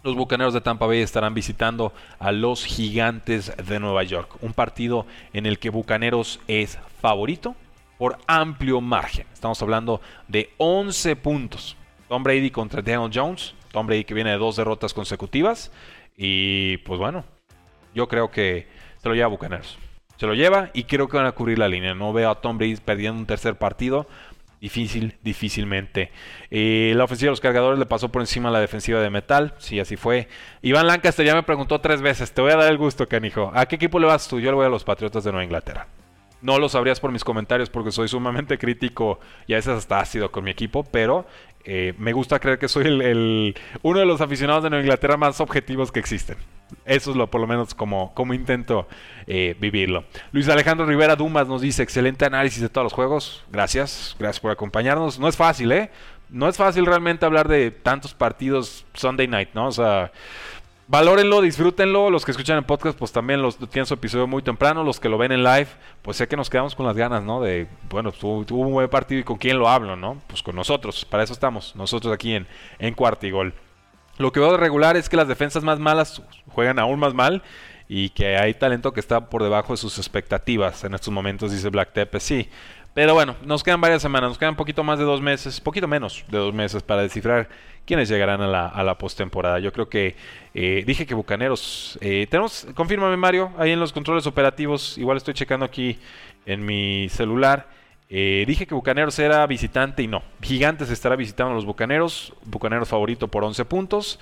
[0.03, 4.37] Los Bucaneros de Tampa Bay estarán visitando a los Gigantes de Nueva York.
[4.41, 7.55] Un partido en el que Bucaneros es favorito
[7.99, 9.27] por amplio margen.
[9.33, 11.77] Estamos hablando de 11 puntos.
[12.09, 13.55] Tom Brady contra Daniel Jones.
[13.73, 15.73] Tom Brady que viene de dos derrotas consecutivas.
[16.17, 17.25] Y pues bueno,
[17.97, 18.69] yo creo que
[18.99, 19.79] se lo lleva Bucaneros.
[20.19, 21.95] Se lo lleva y creo que van a cubrir la línea.
[21.95, 24.07] No veo a Tom Brady perdiendo un tercer partido.
[24.61, 26.11] Difícil, difícilmente.
[26.51, 29.55] Eh, la ofensiva de los cargadores le pasó por encima a la defensiva de metal.
[29.59, 30.29] Sí, así fue.
[30.63, 32.33] Iván Lancaster ya me preguntó tres veces.
[32.33, 33.51] Te voy a dar el gusto, canijo.
[33.55, 34.41] ¿A qué equipo le vas tú?
[34.41, 35.87] Yo le voy a los Patriotas de Nueva Inglaterra.
[36.43, 40.31] No lo sabrías por mis comentarios porque soy sumamente crítico y a veces hasta ácido
[40.31, 41.27] con mi equipo, pero
[41.65, 45.41] eh, me gusta creer que soy el, uno de los aficionados de Nueva Inglaterra más
[45.41, 46.37] objetivos que existen.
[46.85, 48.89] Eso es lo por lo menos como, como intento
[49.27, 50.05] eh, vivirlo.
[50.33, 53.45] Luis Alejandro Rivera Dumas nos dice, excelente análisis de todos los juegos.
[53.51, 55.19] Gracias, gracias por acompañarnos.
[55.19, 55.91] No es fácil, ¿eh?
[56.29, 59.69] No es fácil realmente hablar de tantos partidos Sunday night, ¿no?
[59.69, 60.11] O sea,
[60.89, 62.11] Valórenlo, disfrútenlo.
[62.11, 64.85] Los que escuchan el podcast, pues también los tienen su episodio muy temprano.
[64.85, 65.67] Los que lo ven en live,
[66.03, 67.41] pues sé que nos quedamos con las ganas, ¿no?
[67.41, 70.23] De, bueno, tuvo, un buen partido y con quién lo hablo, ¿no?
[70.29, 71.05] Pues con nosotros.
[71.05, 72.47] Para eso estamos, nosotros aquí en,
[72.79, 73.53] en Cuartigol.
[74.19, 77.43] Lo que veo de regular es que las defensas más malas juegan aún más mal
[77.89, 81.69] y que hay talento que está por debajo de sus expectativas en estos momentos, dice
[81.69, 82.19] Black Tepe.
[82.21, 82.49] Sí,
[82.95, 85.87] pero bueno, nos quedan varias semanas, nos quedan un poquito más de dos meses, poquito
[85.87, 87.49] menos de dos meses para descifrar
[87.85, 89.59] quiénes llegarán a la, a la postemporada.
[89.59, 90.17] Yo creo que
[90.55, 91.99] eh, dije que Bucaneros.
[92.01, 94.97] Eh, tenemos, confírmame Mario, ahí en los controles operativos.
[94.97, 95.99] Igual estoy checando aquí
[96.47, 97.69] en mi celular.
[98.09, 100.23] Eh, dije que Bucaneros era visitante y no.
[100.41, 102.33] Gigantes estará visitando a los Bucaneros.
[102.45, 104.21] Bucaneros favorito por 11 puntos.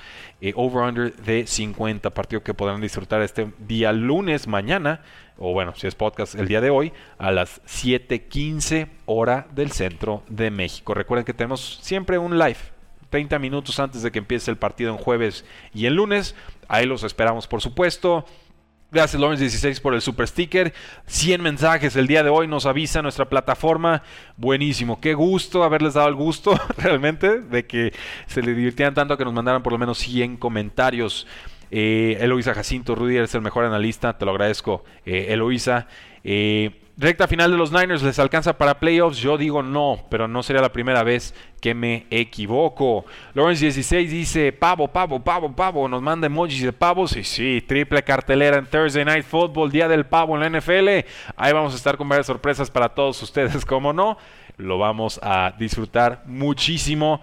[0.54, 2.10] Over-under de 50.
[2.10, 5.00] Partido que podrán disfrutar este día lunes, mañana
[5.36, 10.22] o bueno, si es podcast el día de hoy, a las 7:15 hora del centro
[10.28, 10.94] de México.
[10.94, 12.58] Recuerden que tenemos siempre un live
[13.10, 16.34] 30 minutos antes de que empiece el partido en jueves y el lunes.
[16.68, 18.24] Ahí los esperamos, por supuesto.
[18.94, 20.72] Gracias Lawrence16 por el super sticker.
[21.06, 24.04] 100 mensajes el día de hoy nos avisa nuestra plataforma.
[24.36, 25.00] Buenísimo.
[25.00, 27.92] Qué gusto haberles dado el gusto realmente de que
[28.28, 31.26] se le divirtieran tanto que nos mandaran por lo menos 100 comentarios.
[31.72, 34.16] Eh, Eloisa Jacinto, Rudy, eres el mejor analista.
[34.16, 35.88] Te lo agradezco, eh, Eloisa.
[36.22, 39.18] Eh, recta final de los Niners, ¿les alcanza para playoffs?
[39.18, 43.04] Yo digo no, pero no sería la primera vez que me equivoco.
[43.34, 47.16] Lawrence16 dice, pavo, pavo, pavo, pavo, nos manda emojis de pavos.
[47.16, 51.06] Y sí, triple cartelera en Thursday Night Football, día del pavo en la NFL.
[51.36, 54.18] Ahí vamos a estar con varias sorpresas para todos ustedes, como no.
[54.56, 57.20] Lo vamos a disfrutar muchísimo.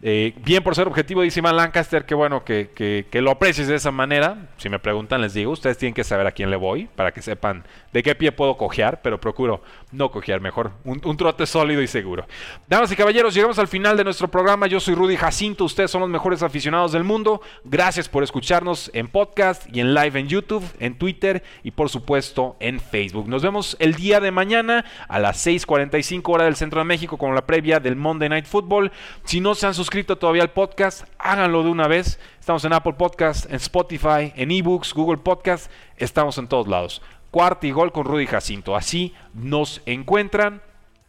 [0.00, 2.70] Eh, bien por ser objetivo, dice Iman Lancaster, que bueno que,
[3.10, 4.48] que, lo aprecies de esa manera.
[4.56, 7.20] Si me preguntan, les digo, ustedes tienen que saber a quién le voy para que
[7.20, 10.70] sepan de qué pie puedo cojear, pero procuro no cojear mejor.
[10.84, 12.26] Un, un, trote sólido y seguro.
[12.68, 14.68] Damas y caballeros, llegamos al final de nuestro programa.
[14.68, 17.40] Yo soy Rudy Jacinto, ustedes son los mejores aficionados del mundo.
[17.64, 22.56] Gracias por escucharnos en podcast y en live en YouTube, en Twitter y por supuesto
[22.60, 23.28] en Facebook.
[23.28, 27.34] Nos vemos el día de mañana a las 6:45 hora del Centro de México con
[27.34, 28.92] la previa del Monday Night Football.
[29.24, 32.20] Si no se han suscrito todavía al podcast, háganlo de una vez.
[32.38, 37.00] Estamos en Apple Podcast, en Spotify, en eBooks, Google Podcast, estamos en todos lados.
[37.30, 38.76] Cuarto y gol con Rudy Jacinto.
[38.76, 40.62] Así nos encuentran.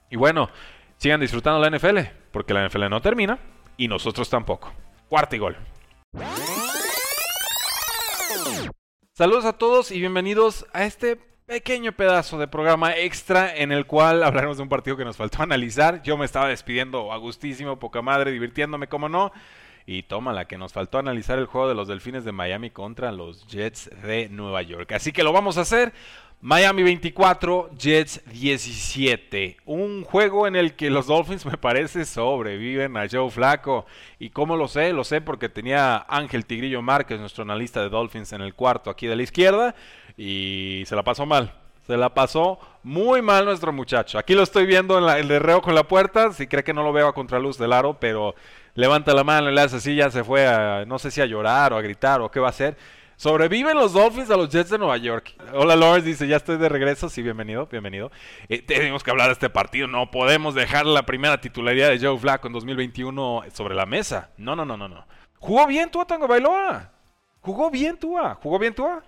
[0.10, 0.50] Y bueno,
[0.98, 2.00] sigan disfrutando la NFL,
[2.32, 3.40] porque la NFL no termina
[3.76, 4.72] y nosotros tampoco.
[5.10, 5.58] Cuarto y gol.
[9.12, 11.20] Saludos a todos y bienvenidos a este
[11.50, 15.42] pequeño pedazo de programa extra en el cual hablaremos de un partido que nos faltó
[15.42, 16.04] analizar.
[16.04, 19.32] Yo me estaba despidiendo a gustísimo, poca madre, divirtiéndome, como no.
[19.88, 23.12] Y toma la que nos faltó analizar el juego de los Delfines de Miami contra
[23.12, 24.92] los Jets de Nueva York.
[24.92, 25.92] Así que lo vamos a hacer.
[26.42, 29.58] Miami 24, Jets 17.
[29.66, 33.88] Un juego en el que los Dolphins me parece sobreviven a Joe Flaco.
[34.20, 34.94] ¿Y cómo lo sé?
[34.94, 39.08] Lo sé porque tenía Ángel Tigrillo Márquez, nuestro analista de Dolphins, en el cuarto aquí
[39.08, 39.76] de la izquierda
[40.20, 41.54] y se la pasó mal.
[41.88, 44.20] Se la pasó muy mal nuestro muchacho.
[44.20, 46.34] Aquí lo estoy viendo en el de reo con la puerta.
[46.34, 48.36] Si cree que no lo veo a contraluz del aro, pero
[48.76, 51.74] levanta la mano le hace así, ya se fue a, no sé si a llorar
[51.74, 52.78] o a gritar o qué va a hacer.
[53.16, 55.36] Sobreviven los Dolphins a los Jets de Nueva York.
[55.54, 57.10] Hola Lawrence, dice, ya estoy de regreso.
[57.10, 58.12] Sí, bienvenido, bienvenido.
[58.50, 59.88] Eh, tenemos que hablar de este partido.
[59.88, 64.30] No podemos dejar la primera titularidad de Joe Flacco en 2021 sobre la mesa.
[64.38, 65.06] No, no, no, no, no.
[65.40, 66.92] Jugó bien Tua Tango Bailoa.
[67.42, 68.36] Jugó bien Tua.
[68.36, 69.04] Jugó bien Tua.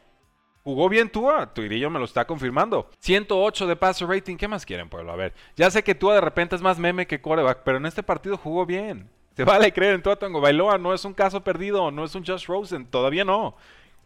[0.64, 2.90] Jugó bien Tua, Tuirillo me lo está confirmando.
[3.00, 5.12] 108 de passer rating, ¿qué más quieren, pueblo?
[5.12, 7.88] A ver, ya sé que Tua de repente es más meme que coreback, pero en
[7.88, 9.10] este partido jugó bien.
[9.36, 12.26] Se vale creer en Tua Tango Bailoa, no es un caso perdido, no es un
[12.26, 13.56] Josh Rosen, todavía no.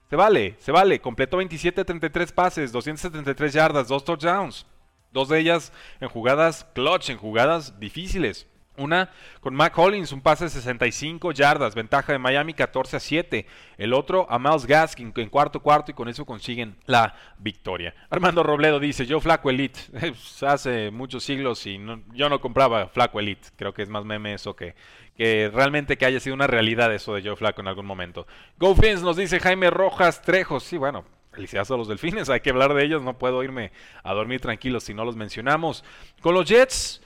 [0.09, 1.01] Se vale, se vale.
[1.01, 4.65] Completó 27 33 pases, 273 yardas, 2 touchdowns.
[5.11, 8.47] Dos de ellas en jugadas clutch, en jugadas difíciles.
[8.77, 9.09] Una
[9.39, 13.45] con Mac Hollins, un pase de 65 yardas, ventaja de Miami 14 a 7.
[13.77, 17.93] El otro a Miles Gaskin en cuarto cuarto y con eso consiguen la victoria.
[18.09, 19.79] Armando Robledo dice, yo flaco elite.
[20.45, 21.79] Hace muchos siglos y
[22.13, 23.49] yo no compraba flaco elite.
[23.55, 24.75] Creo que es más meme eso que,
[25.15, 28.27] que realmente que haya sido una realidad eso de Joe Flaco en algún momento.
[28.57, 30.63] Go Fins nos dice Jaime Rojas Trejos.
[30.63, 31.05] Sí, bueno,
[31.35, 33.71] felicidades a los delfines, hay que hablar de ellos, no puedo irme
[34.03, 35.83] a dormir tranquilo si no los mencionamos.
[36.21, 37.01] Con los Jets,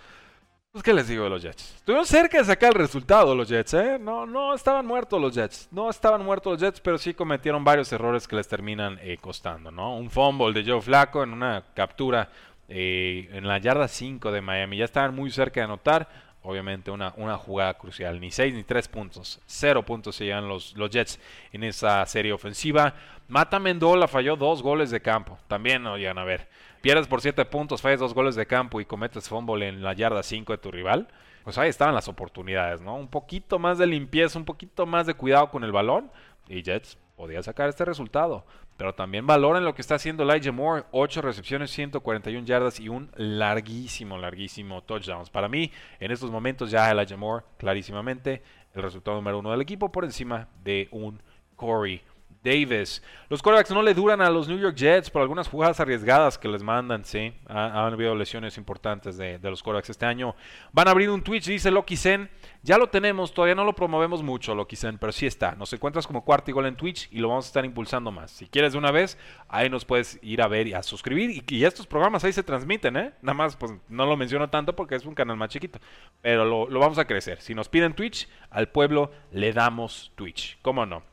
[0.71, 1.75] pues, ¿qué les digo de los Jets?
[1.77, 3.97] Estuvieron cerca de sacar el resultado los Jets, ¿eh?
[3.99, 5.67] No, no estaban muertos los Jets.
[5.71, 9.71] No estaban muertos los Jets, pero sí cometieron varios errores que les terminan eh, costando,
[9.71, 9.97] ¿no?
[9.97, 12.29] Un fumble de Joe Flaco en una captura
[12.67, 14.77] eh, en la yarda 5 de Miami.
[14.77, 16.29] Ya estaban muy cerca de anotar.
[16.41, 18.19] Obviamente una, una jugada crucial.
[18.19, 19.41] Ni 6 ni 3 puntos.
[19.47, 21.19] 0 puntos se llevan los, los Jets
[21.51, 22.93] en esa serie ofensiva.
[23.27, 25.37] Mata Mendola falló dos goles de campo.
[25.47, 26.47] También no llegan a ver
[26.81, 30.23] pierdes por 7 puntos, fallas dos goles de campo y cometes fumble en la yarda
[30.23, 31.07] 5 de tu rival,
[31.43, 32.95] pues ahí estaban las oportunidades, ¿no?
[32.95, 36.11] Un poquito más de limpieza, un poquito más de cuidado con el balón
[36.47, 38.45] y Jets podía sacar este resultado.
[38.77, 40.85] Pero también valoren lo que está haciendo Elijah Moore.
[40.91, 45.29] 8 recepciones, 141 yardas y un larguísimo, larguísimo touchdowns.
[45.29, 45.69] Para mí,
[45.99, 48.41] en estos momentos ya Elijah Moore, clarísimamente,
[48.73, 51.21] el resultado número uno del equipo por encima de un
[51.57, 52.01] Corey
[52.43, 53.03] Davis.
[53.29, 56.47] Los quarterbacks no le duran a los New York Jets por algunas jugadas arriesgadas que
[56.47, 57.33] les mandan, sí.
[57.47, 60.35] han habido lesiones importantes de, los quarterbacks este año.
[60.71, 62.29] Van a abrir un Twitch, dice Loki Zen.
[62.61, 65.55] Ya lo tenemos, todavía no lo promovemos mucho, Loki Zen, pero sí está.
[65.55, 68.31] Nos encuentras como cuarto y gol en Twitch y lo vamos a estar impulsando más.
[68.31, 69.17] Si quieres de una vez,
[69.47, 71.43] ahí nos puedes ir a ver y a suscribir.
[71.47, 73.13] Y, estos programas ahí se transmiten, ¿eh?
[73.21, 75.79] Nada más, pues no lo menciono tanto porque es un canal más chiquito.
[76.21, 77.39] Pero lo, lo vamos a crecer.
[77.41, 80.57] Si nos piden Twitch, al pueblo le damos Twitch.
[80.61, 81.08] ¿Cómo no?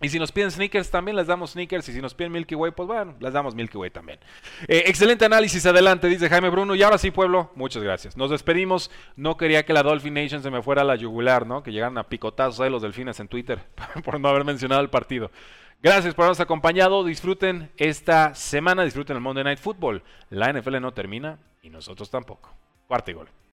[0.00, 1.88] Y si nos piden sneakers, también les damos sneakers.
[1.88, 4.18] Y si nos piden Milky Way, pues bueno, les damos Milky Way también.
[4.68, 6.74] Eh, excelente análisis, adelante, dice Jaime Bruno.
[6.74, 8.16] Y ahora sí, pueblo, muchas gracias.
[8.16, 8.90] Nos despedimos.
[9.16, 11.62] No quería que la Dolphin Nation se me fuera a la yugular, ¿no?
[11.62, 13.60] Que llegaran a picotazos ahí los delfines en Twitter
[14.04, 15.30] por no haber mencionado el partido.
[15.82, 17.04] Gracias por habernos acompañado.
[17.04, 20.02] Disfruten esta semana, disfruten el Monday Night Football.
[20.30, 22.50] La NFL no termina y nosotros tampoco.
[22.86, 23.28] Cuarto y gol.